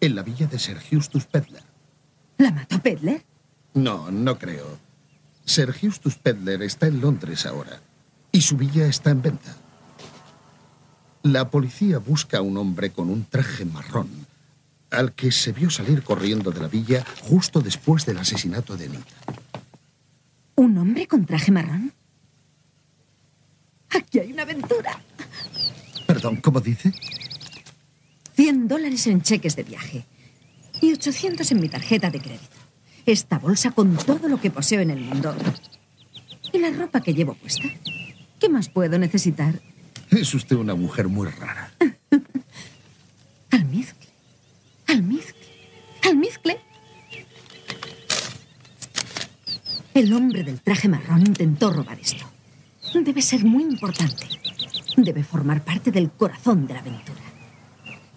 en 0.00 0.14
la 0.14 0.22
villa 0.22 0.46
de 0.46 0.58
Sir 0.58 0.78
Justus 0.90 1.26
Pedler. 1.26 1.62
¿La 2.38 2.50
mató 2.50 2.80
Pedler? 2.80 3.24
No, 3.74 4.10
no 4.10 4.38
creo. 4.38 4.78
Sir 5.44 5.74
Justus 5.78 6.16
Pedler 6.16 6.62
está 6.62 6.86
en 6.86 7.00
Londres 7.00 7.46
ahora 7.46 7.80
y 8.30 8.40
su 8.40 8.56
villa 8.56 8.86
está 8.86 9.10
en 9.10 9.22
venta. 9.22 9.56
La 11.22 11.50
policía 11.50 11.98
busca 11.98 12.38
a 12.38 12.42
un 12.42 12.56
hombre 12.56 12.90
con 12.90 13.08
un 13.08 13.24
traje 13.24 13.64
marrón 13.64 14.08
al 14.90 15.12
que 15.12 15.32
se 15.32 15.52
vio 15.52 15.70
salir 15.70 16.02
corriendo 16.02 16.50
de 16.50 16.60
la 16.60 16.68
villa 16.68 17.04
justo 17.22 17.60
después 17.60 18.04
del 18.04 18.18
asesinato 18.18 18.76
de 18.76 18.86
Anita. 18.86 19.14
¿Un 20.54 20.76
hombre 20.78 21.06
con 21.06 21.24
traje 21.24 21.50
marrón? 21.50 21.92
Aquí 23.90 24.18
hay 24.18 24.32
una 24.32 24.42
aventura. 24.42 25.00
Perdón, 26.06 26.36
¿cómo 26.36 26.60
dice? 26.60 26.92
100 28.36 28.68
dólares 28.68 29.06
en 29.06 29.22
cheques 29.22 29.56
de 29.56 29.62
viaje 29.62 30.04
y 30.80 30.92
800 30.92 31.50
en 31.52 31.60
mi 31.60 31.68
tarjeta 31.68 32.10
de 32.10 32.20
crédito. 32.20 32.61
Esta 33.04 33.38
bolsa 33.38 33.72
con 33.72 33.96
todo 33.96 34.28
lo 34.28 34.40
que 34.40 34.50
poseo 34.50 34.80
en 34.80 34.90
el 34.90 35.00
mundo. 35.00 35.34
Y 36.52 36.58
la 36.58 36.70
ropa 36.70 37.00
que 37.00 37.14
llevo 37.14 37.34
puesta. 37.34 37.68
¿Qué 38.38 38.48
más 38.48 38.68
puedo 38.68 38.98
necesitar? 38.98 39.60
Es 40.10 40.34
usted 40.34 40.56
una 40.56 40.74
mujer 40.74 41.08
muy 41.08 41.28
rara. 41.28 41.72
Almizcle. 43.50 44.08
Almizcle. 44.86 45.46
Almizcle. 46.04 46.60
El 49.94 50.12
hombre 50.12 50.44
del 50.44 50.60
traje 50.60 50.88
marrón 50.88 51.26
intentó 51.26 51.72
robar 51.72 51.98
esto. 51.98 52.24
Debe 52.94 53.20
ser 53.20 53.44
muy 53.44 53.64
importante. 53.64 54.26
Debe 54.96 55.24
formar 55.24 55.64
parte 55.64 55.90
del 55.90 56.10
corazón 56.10 56.66
de 56.66 56.74
la 56.74 56.80
aventura. 56.80 57.20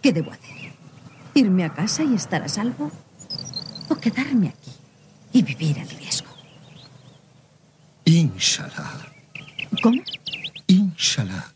¿Qué 0.01 0.13
debo 0.13 0.31
hacer? 0.31 0.73
¿Irme 1.33 1.63
a 1.63 1.73
casa 1.73 2.03
y 2.03 2.13
estar 2.13 2.43
a 2.43 2.49
salvo? 2.49 2.91
¿O 3.89 3.95
quedarme 3.95 4.49
aquí 4.49 4.64
y 5.35 5.43
vivir 5.43 5.77
el 5.77 5.89
riesgo? 5.89 6.33
Inshallah. 8.05 9.13
¿Cómo? 9.83 10.01
Inshallah. 10.67 11.53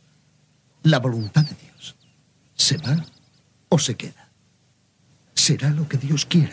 La 0.83 0.99
voluntad 0.99 1.45
de 1.45 1.55
Dios. 1.55 1.95
¿Se 2.55 2.75
va 2.77 3.05
o 3.69 3.79
se 3.79 3.95
queda? 3.95 4.31
Será 5.33 5.69
lo 5.69 5.87
que 5.87 5.97
Dios 5.97 6.25
quiere. 6.25 6.51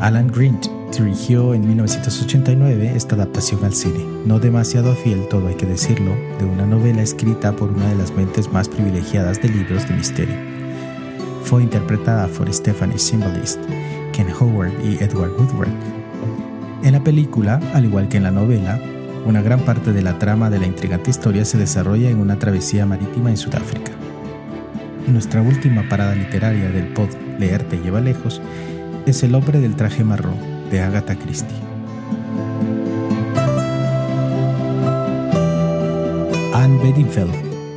Alan 0.00 0.26
Grint 0.26 0.66
dirigió 0.98 1.54
en 1.54 1.66
1989 1.66 2.92
esta 2.94 3.14
adaptación 3.14 3.64
al 3.64 3.72
cine, 3.72 4.04
no 4.26 4.38
demasiado 4.38 4.94
fiel, 4.94 5.28
todo 5.28 5.46
hay 5.48 5.54
que 5.54 5.66
decirlo, 5.66 6.12
de 6.38 6.44
una 6.44 6.66
novela 6.66 7.00
escrita 7.02 7.52
por 7.52 7.70
una 7.70 7.88
de 7.88 7.94
las 7.94 8.12
mentes 8.12 8.52
más 8.52 8.68
privilegiadas 8.68 9.40
de 9.40 9.48
libros 9.48 9.88
de 9.88 9.94
misterio. 9.94 10.34
Fue 11.44 11.62
interpretada 11.62 12.26
por 12.28 12.52
Stephanie 12.52 12.98
Symbolist, 12.98 13.58
Ken 14.12 14.28
Howard 14.38 14.72
y 14.84 15.02
Edward 15.02 15.32
Woodward. 15.38 15.70
En 16.82 16.92
la 16.92 17.02
película, 17.02 17.60
al 17.72 17.84
igual 17.84 18.08
que 18.08 18.16
en 18.16 18.24
la 18.24 18.30
novela, 18.30 18.78
una 19.26 19.42
gran 19.42 19.60
parte 19.60 19.92
de 19.92 20.02
la 20.02 20.18
trama 20.18 20.50
de 20.50 20.58
la 20.58 20.66
intrigante 20.66 21.10
historia 21.10 21.44
se 21.44 21.58
desarrolla 21.58 22.10
en 22.10 22.20
una 22.20 22.38
travesía 22.38 22.84
marítima 22.84 23.30
en 23.30 23.36
Sudáfrica. 23.36 23.92
Nuestra 25.06 25.40
última 25.40 25.88
parada 25.88 26.14
literaria 26.14 26.70
del 26.70 26.88
pod 26.88 27.08
Leer 27.38 27.62
te 27.64 27.78
lleva 27.78 28.00
lejos 28.00 28.40
es 29.06 29.22
El 29.22 29.34
hombre 29.34 29.60
del 29.60 29.76
traje 29.76 30.04
marrón 30.04 30.49
de 30.70 30.80
Agatha 30.80 31.16
Christie. 31.16 31.56
Anne 36.54 36.78
Bedingfeld, 36.82 37.32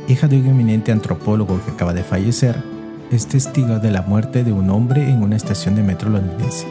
hija 0.08 0.28
de 0.28 0.38
un 0.38 0.46
eminente 0.46 0.92
antropólogo 0.92 1.60
que 1.64 1.72
acaba 1.72 1.92
de 1.92 2.04
fallecer, 2.04 2.62
es 3.10 3.26
testigo 3.26 3.78
de 3.78 3.90
la 3.90 4.02
muerte 4.02 4.44
de 4.44 4.52
un 4.52 4.70
hombre 4.70 5.08
en 5.08 5.22
una 5.22 5.36
estación 5.36 5.74
de 5.74 5.82
metro 5.82 6.10
londinense. 6.10 6.66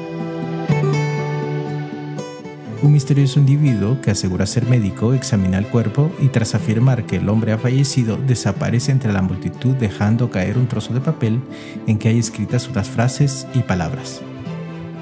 Un 2.82 2.92
misterioso 2.92 3.40
individuo 3.40 4.02
que 4.02 4.12
asegura 4.12 4.46
ser 4.46 4.66
médico 4.68 5.14
examina 5.14 5.58
el 5.58 5.68
cuerpo 5.68 6.12
y 6.20 6.28
tras 6.28 6.54
afirmar 6.54 7.06
que 7.06 7.16
el 7.16 7.30
hombre 7.30 7.54
ha 7.54 7.58
fallecido 7.58 8.18
desaparece 8.18 8.92
entre 8.92 9.14
la 9.14 9.22
multitud 9.22 9.74
dejando 9.76 10.30
caer 10.30 10.58
un 10.58 10.68
trozo 10.68 10.94
de 10.94 11.00
papel 11.00 11.40
en 11.88 11.98
que 11.98 12.10
hay 12.10 12.20
escritas 12.20 12.68
unas 12.68 12.90
frases 12.90 13.48
y 13.54 13.60
palabras. 13.60 14.22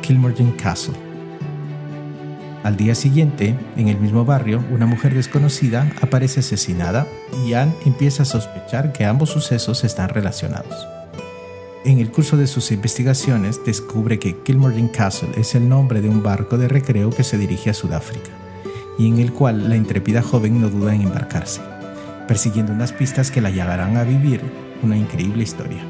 Kilmorgen 0.04 0.52
Castle. 0.52 1.11
Al 2.64 2.78
día 2.78 2.94
siguiente, 2.94 3.56
en 3.76 3.88
el 3.88 3.98
mismo 3.98 4.24
barrio, 4.24 4.64
una 4.70 4.86
mujer 4.86 5.16
desconocida 5.16 5.92
aparece 6.00 6.42
asesinada 6.42 7.08
y 7.46 7.54
Anne 7.54 7.74
empieza 7.86 8.22
a 8.22 8.28
sospechar 8.28 8.94
que 8.94 9.04
ambos 9.04 9.32
sucesos 9.32 9.84
están 9.84 10.10
relacionados. 10.10 10.88
En 11.84 11.98
el 11.98 12.12
curso 12.12 12.38
de 12.38 12.46
sus 12.46 12.72
investigaciones 12.72 13.60
descubre 13.66 14.20
que 14.20 14.38
Kilmorgen 14.44 14.90
Castle 14.90 15.32
es 15.38 15.56
el 15.56 15.68
nombre 15.68 16.02
de 16.02 16.10
un 16.10 16.22
barco 16.22 16.60
de 16.60 16.68
recreo 16.68 17.10
que 17.10 17.24
se 17.24 17.40
dirige 17.40 17.72
a 17.72 17.74
Sudáfrica 17.74 18.30
y 19.00 19.08
en 19.08 19.18
el 19.18 19.34
cual 19.34 19.68
la 19.68 19.76
intrépida 19.76 20.22
joven 20.22 20.62
no 20.62 20.70
duda 20.70 20.94
en 20.94 21.02
embarcarse, 21.02 21.62
persiguiendo 22.28 22.74
unas 22.74 22.94
pistas 22.94 23.32
que 23.32 23.42
la 23.42 23.50
llevarán 23.50 23.98
a 23.98 24.04
vivir 24.04 24.42
una 24.84 24.96
increíble 24.96 25.42
historia. 25.42 25.82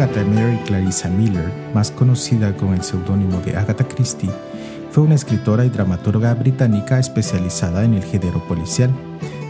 Agatha 0.00 0.24
Mary 0.24 0.56
Clarissa 0.64 1.10
Miller, 1.10 1.52
más 1.74 1.90
conocida 1.90 2.56
con 2.56 2.72
el 2.72 2.82
seudónimo 2.82 3.38
de 3.42 3.54
Agatha 3.54 3.86
Christie, 3.86 4.30
fue 4.90 5.04
una 5.04 5.14
escritora 5.14 5.66
y 5.66 5.68
dramaturga 5.68 6.32
británica 6.32 6.98
especializada 6.98 7.84
en 7.84 7.92
el 7.92 8.02
género 8.02 8.42
policial, 8.48 8.90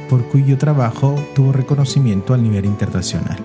por 0.08 0.28
cuyo 0.28 0.58
trabajo 0.58 1.14
tuvo 1.36 1.52
reconocimiento 1.52 2.34
a 2.34 2.36
nivel 2.36 2.64
internacional. 2.64 3.38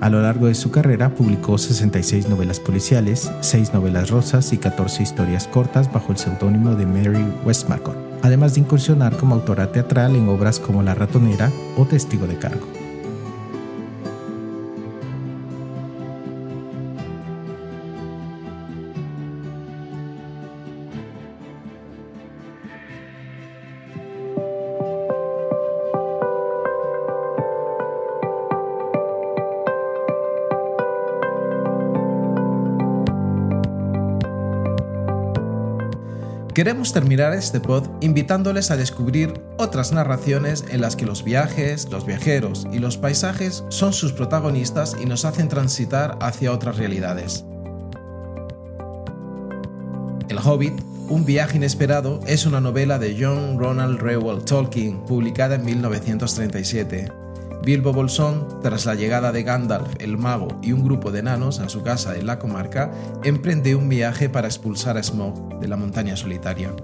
A 0.00 0.08
lo 0.08 0.22
largo 0.22 0.46
de 0.46 0.54
su 0.54 0.70
carrera 0.70 1.12
publicó 1.12 1.58
66 1.58 2.28
novelas 2.28 2.60
policiales, 2.60 3.28
6 3.40 3.74
novelas 3.74 4.10
rosas 4.10 4.52
y 4.52 4.58
14 4.58 5.02
historias 5.02 5.48
cortas 5.48 5.92
bajo 5.92 6.12
el 6.12 6.18
seudónimo 6.18 6.76
de 6.76 6.86
Mary 6.86 7.26
Westmacott, 7.44 7.96
además 8.22 8.54
de 8.54 8.60
incursionar 8.60 9.16
como 9.16 9.34
autora 9.34 9.72
teatral 9.72 10.14
en 10.14 10.28
obras 10.28 10.60
como 10.60 10.80
La 10.84 10.94
ratonera 10.94 11.50
o 11.76 11.84
Testigo 11.86 12.28
de 12.28 12.38
cargo. 12.38 12.83
Queremos 36.64 36.94
terminar 36.94 37.34
este 37.34 37.60
pod 37.60 37.90
invitándoles 38.00 38.70
a 38.70 38.78
descubrir 38.78 39.34
otras 39.58 39.92
narraciones 39.92 40.64
en 40.70 40.80
las 40.80 40.96
que 40.96 41.04
los 41.04 41.22
viajes, 41.22 41.90
los 41.90 42.06
viajeros 42.06 42.66
y 42.72 42.78
los 42.78 42.96
paisajes 42.96 43.64
son 43.68 43.92
sus 43.92 44.14
protagonistas 44.14 44.96
y 44.98 45.04
nos 45.04 45.26
hacen 45.26 45.50
transitar 45.50 46.16
hacia 46.22 46.52
otras 46.52 46.78
realidades. 46.78 47.44
El 50.30 50.38
Hobbit, 50.42 50.80
un 51.10 51.26
viaje 51.26 51.58
inesperado, 51.58 52.20
es 52.26 52.46
una 52.46 52.62
novela 52.62 52.98
de 52.98 53.14
John 53.20 53.58
Ronald 53.58 54.00
Reuel 54.00 54.42
Tolkien, 54.42 55.04
publicada 55.04 55.56
en 55.56 55.66
1937. 55.66 57.23
Bilbo 57.64 57.94
Bolsón, 57.94 58.60
tras 58.60 58.84
la 58.84 58.94
llegada 58.94 59.32
de 59.32 59.42
Gandalf 59.42 59.94
el 59.98 60.18
mago 60.18 60.48
y 60.62 60.72
un 60.72 60.84
grupo 60.84 61.10
de 61.10 61.20
enanos 61.20 61.60
a 61.60 61.70
su 61.70 61.82
casa 61.82 62.14
en 62.14 62.26
la 62.26 62.38
comarca, 62.38 62.92
emprende 63.22 63.74
un 63.74 63.88
viaje 63.88 64.28
para 64.28 64.48
expulsar 64.48 64.98
a 64.98 65.02
Smaug 65.02 65.58
de 65.60 65.68
la 65.68 65.78
montaña 65.78 66.14
solitaria. 66.14 66.74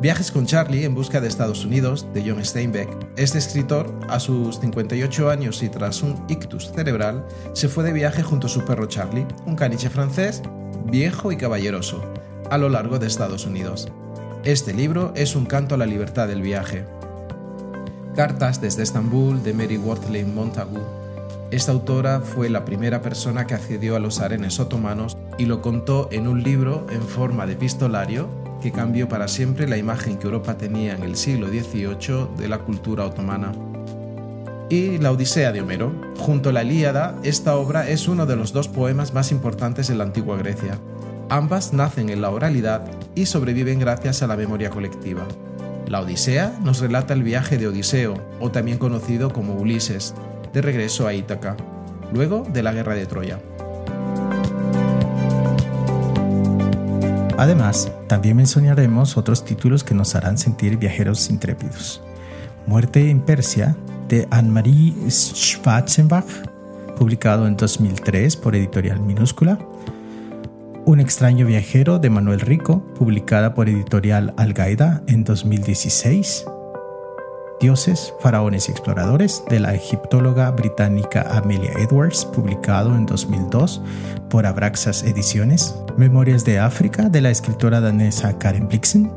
Viajes 0.00 0.32
con 0.32 0.46
Charlie 0.46 0.84
en 0.84 0.96
busca 0.96 1.20
de 1.20 1.28
Estados 1.28 1.64
Unidos, 1.64 2.08
de 2.12 2.28
John 2.28 2.44
Steinbeck. 2.44 2.88
Este 3.16 3.38
escritor, 3.38 3.94
a 4.08 4.18
sus 4.18 4.58
58 4.58 5.30
años 5.30 5.62
y 5.62 5.68
tras 5.68 6.02
un 6.02 6.24
ictus 6.28 6.72
cerebral, 6.72 7.24
se 7.52 7.68
fue 7.68 7.84
de 7.84 7.92
viaje 7.92 8.24
junto 8.24 8.48
a 8.48 8.50
su 8.50 8.64
perro 8.64 8.86
Charlie, 8.86 9.26
un 9.46 9.54
caniche 9.54 9.90
francés, 9.90 10.42
viejo 10.86 11.30
y 11.30 11.36
caballeroso, 11.36 12.02
a 12.50 12.58
lo 12.58 12.68
largo 12.68 12.98
de 12.98 13.06
Estados 13.06 13.46
Unidos. 13.46 13.92
Este 14.42 14.72
libro 14.72 15.12
es 15.14 15.36
un 15.36 15.46
canto 15.46 15.76
a 15.76 15.78
la 15.78 15.86
libertad 15.86 16.26
del 16.26 16.42
viaje. 16.42 16.84
Cartas 18.14 18.60
desde 18.60 18.82
Estambul 18.82 19.42
de 19.42 19.54
Mary 19.54 19.78
Wortley 19.78 20.24
Montagu. 20.24 20.80
Esta 21.50 21.72
autora 21.72 22.20
fue 22.20 22.50
la 22.50 22.64
primera 22.64 23.02
persona 23.02 23.46
que 23.46 23.54
accedió 23.54 23.96
a 23.96 24.00
los 24.00 24.20
arenes 24.20 24.58
otomanos 24.58 25.16
y 25.38 25.46
lo 25.46 25.62
contó 25.62 26.08
en 26.10 26.26
un 26.26 26.42
libro 26.42 26.86
en 26.90 27.02
forma 27.02 27.46
de 27.46 27.52
epistolario 27.52 28.28
que 28.60 28.72
cambió 28.72 29.08
para 29.08 29.28
siempre 29.28 29.68
la 29.68 29.76
imagen 29.76 30.18
que 30.18 30.26
Europa 30.26 30.58
tenía 30.58 30.94
en 30.94 31.02
el 31.02 31.16
siglo 31.16 31.48
XVIII 31.48 32.36
de 32.36 32.48
la 32.48 32.58
cultura 32.58 33.06
otomana. 33.06 33.52
Y 34.68 34.98
la 34.98 35.12
Odisea 35.12 35.52
de 35.52 35.60
Homero. 35.60 35.92
Junto 36.18 36.50
a 36.50 36.52
la 36.52 36.62
Ilíada, 36.62 37.16
esta 37.22 37.56
obra 37.56 37.88
es 37.88 38.06
uno 38.06 38.26
de 38.26 38.36
los 38.36 38.52
dos 38.52 38.68
poemas 38.68 39.14
más 39.14 39.32
importantes 39.32 39.88
de 39.88 39.94
la 39.94 40.04
antigua 40.04 40.36
Grecia. 40.36 40.78
Ambas 41.28 41.72
nacen 41.72 42.10
en 42.10 42.20
la 42.20 42.30
oralidad 42.30 42.84
y 43.14 43.26
sobreviven 43.26 43.78
gracias 43.78 44.22
a 44.22 44.26
la 44.26 44.36
memoria 44.36 44.70
colectiva. 44.70 45.26
La 45.90 46.00
Odisea 46.00 46.56
nos 46.62 46.78
relata 46.78 47.14
el 47.14 47.24
viaje 47.24 47.58
de 47.58 47.66
Odiseo, 47.66 48.14
o 48.38 48.52
también 48.52 48.78
conocido 48.78 49.32
como 49.32 49.54
Ulises, 49.54 50.14
de 50.52 50.62
regreso 50.62 51.08
a 51.08 51.14
Ítaca, 51.14 51.56
luego 52.12 52.46
de 52.48 52.62
la 52.62 52.72
guerra 52.72 52.94
de 52.94 53.06
Troya. 53.06 53.40
Además, 57.36 57.90
también 58.06 58.36
mencionaremos 58.36 59.16
otros 59.16 59.44
títulos 59.44 59.82
que 59.82 59.94
nos 59.94 60.14
harán 60.14 60.38
sentir 60.38 60.76
viajeros 60.76 61.28
intrépidos. 61.28 62.00
Muerte 62.68 63.10
en 63.10 63.20
Persia 63.20 63.76
de 64.06 64.28
Anne-Marie 64.30 64.94
Schwarzenbach, 65.10 66.46
publicado 66.96 67.48
en 67.48 67.56
2003 67.56 68.36
por 68.36 68.54
Editorial 68.54 69.00
Minúscula. 69.00 69.58
Un 70.90 70.98
extraño 70.98 71.46
viajero 71.46 72.00
de 72.00 72.10
Manuel 72.10 72.40
Rico, 72.40 72.82
publicada 72.98 73.54
por 73.54 73.68
Editorial 73.68 74.34
Algaida 74.36 75.04
en 75.06 75.22
2016. 75.22 76.46
Dioses, 77.60 78.12
faraones 78.18 78.68
y 78.68 78.72
exploradores 78.72 79.44
de 79.48 79.60
la 79.60 79.72
egiptóloga 79.72 80.50
británica 80.50 81.24
Amelia 81.30 81.70
Edwards, 81.74 82.24
publicado 82.24 82.96
en 82.96 83.06
2002 83.06 83.80
por 84.28 84.46
Abraxas 84.46 85.04
Ediciones. 85.04 85.76
Memorias 85.96 86.44
de 86.44 86.58
África 86.58 87.08
de 87.08 87.20
la 87.20 87.30
escritora 87.30 87.80
danesa 87.80 88.36
Karen 88.36 88.66
Blixen, 88.66 89.12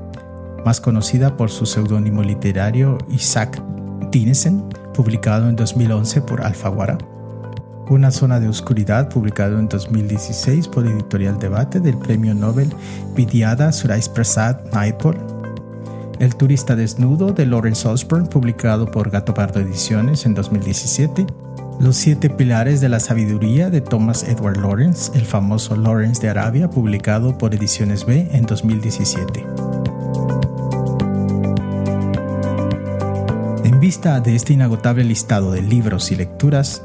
más 0.64 0.80
conocida 0.80 1.36
por 1.36 1.50
su 1.50 1.66
seudónimo 1.66 2.22
literario 2.22 3.00
Isaac 3.10 3.60
Dinesen, 4.12 4.64
publicado 4.94 5.50
en 5.50 5.56
2011 5.56 6.22
por 6.22 6.44
Alfaguara. 6.44 7.00
Una 7.90 8.12
zona 8.12 8.40
de 8.40 8.48
oscuridad, 8.48 9.10
publicado 9.10 9.60
en 9.60 9.68
2016 9.68 10.70
por 10.70 10.88
Editorial 10.88 11.38
Debate 11.38 11.82
del 11.82 11.98
Premio 11.98 12.34
Nobel 12.34 12.74
Vidyada 13.14 13.74
Surais 13.74 14.08
Prasad 14.08 14.58
Naipaul. 14.72 15.18
El 16.20 16.34
turista 16.36 16.78
desnudo 16.78 17.34
de 17.34 17.46
Lawrence 17.46 17.86
Osborne, 17.86 18.30
publicado 18.30 18.90
por 18.90 19.10
Gato 19.10 19.34
Pardo 19.34 19.60
Ediciones 19.60 20.26
en 20.26 20.34
2017. 20.34 21.26
Los 21.82 21.98
siete 21.98 22.30
pilares 22.30 22.80
de 22.80 22.88
la 22.88 23.02
sabiduría 23.02 23.70
de 23.70 23.82
Thomas 23.82 24.24
Edward 24.24 24.58
Lawrence, 24.58 25.12
el 25.16 25.26
famoso 25.26 25.76
Lawrence 25.76 26.22
de 26.22 26.30
Arabia, 26.30 26.70
publicado 26.70 27.38
por 27.38 27.54
Ediciones 27.54 28.06
B 28.06 28.30
en 28.32 28.46
2017. 28.46 29.46
En 33.66 33.80
vista 33.82 34.22
de 34.22 34.36
este 34.36 34.54
inagotable 34.54 35.04
listado 35.04 35.52
de 35.52 35.62
libros 35.62 36.12
y 36.12 36.16
lecturas, 36.16 36.84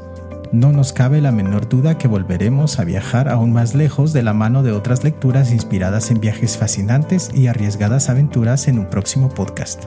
no 0.51 0.71
nos 0.71 0.93
cabe 0.93 1.21
la 1.21 1.31
menor 1.31 1.69
duda 1.69 1.97
que 1.97 2.07
volveremos 2.07 2.79
a 2.79 2.83
viajar 2.83 3.29
aún 3.29 3.53
más 3.53 3.75
lejos 3.75 4.13
de 4.13 4.23
la 4.23 4.33
mano 4.33 4.63
de 4.63 4.71
otras 4.71 5.03
lecturas 5.03 5.51
inspiradas 5.51 6.09
en 6.09 6.19
viajes 6.19 6.57
fascinantes 6.57 7.29
y 7.33 7.47
arriesgadas 7.47 8.09
aventuras 8.09 8.67
en 8.67 8.79
un 8.79 8.87
próximo 8.87 9.29
podcast. 9.29 9.83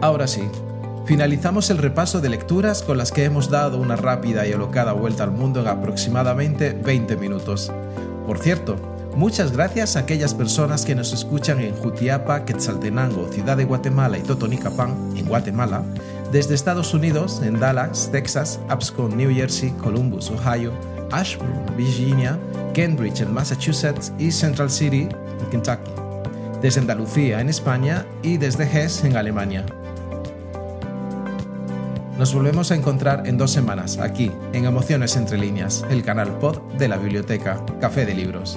Ahora 0.00 0.26
sí, 0.26 0.42
finalizamos 1.06 1.70
el 1.70 1.78
repaso 1.78 2.20
de 2.20 2.28
lecturas 2.28 2.82
con 2.82 2.98
las 2.98 3.12
que 3.12 3.24
hemos 3.24 3.50
dado 3.50 3.78
una 3.78 3.94
rápida 3.94 4.46
y 4.46 4.52
alocada 4.52 4.92
vuelta 4.92 5.22
al 5.22 5.30
mundo 5.30 5.60
en 5.60 5.68
aproximadamente 5.68 6.72
20 6.72 7.16
minutos. 7.16 7.70
Por 8.26 8.38
cierto, 8.38 8.97
Muchas 9.18 9.50
gracias 9.50 9.96
a 9.96 9.98
aquellas 9.98 10.32
personas 10.32 10.84
que 10.84 10.94
nos 10.94 11.12
escuchan 11.12 11.58
en 11.58 11.74
Jutiapa, 11.74 12.44
Quetzaltenango, 12.44 13.26
Ciudad 13.32 13.56
de 13.56 13.64
Guatemala 13.64 14.16
y 14.16 14.22
Totonicapán, 14.22 14.94
en 15.16 15.26
Guatemala, 15.26 15.82
desde 16.30 16.54
Estados 16.54 16.94
Unidos, 16.94 17.42
en 17.42 17.58
Dallas, 17.58 18.10
Texas, 18.12 18.60
Abscon, 18.68 19.16
New 19.16 19.34
Jersey, 19.34 19.70
Columbus, 19.70 20.30
Ohio, 20.30 20.72
Ashburn, 21.10 21.76
Virginia, 21.76 22.38
Cambridge 22.74 23.20
en 23.22 23.34
Massachusetts 23.34 24.12
y 24.20 24.30
Central 24.30 24.70
City, 24.70 25.08
en 25.40 25.50
Kentucky, 25.50 25.90
desde 26.62 26.82
Andalucía, 26.82 27.40
en 27.40 27.48
España 27.48 28.06
y 28.22 28.36
desde 28.36 28.70
Hesse, 28.70 29.02
en 29.02 29.16
Alemania. 29.16 29.66
Nos 32.16 32.32
volvemos 32.32 32.70
a 32.70 32.76
encontrar 32.76 33.26
en 33.26 33.36
dos 33.36 33.50
semanas, 33.50 33.98
aquí, 33.98 34.30
en 34.52 34.64
Emociones 34.64 35.16
Entre 35.16 35.38
Líneas, 35.38 35.84
el 35.90 36.04
canal 36.04 36.38
pod 36.38 36.60
de 36.78 36.86
la 36.86 36.98
biblioteca 36.98 37.66
Café 37.80 38.06
de 38.06 38.14
Libros. 38.14 38.56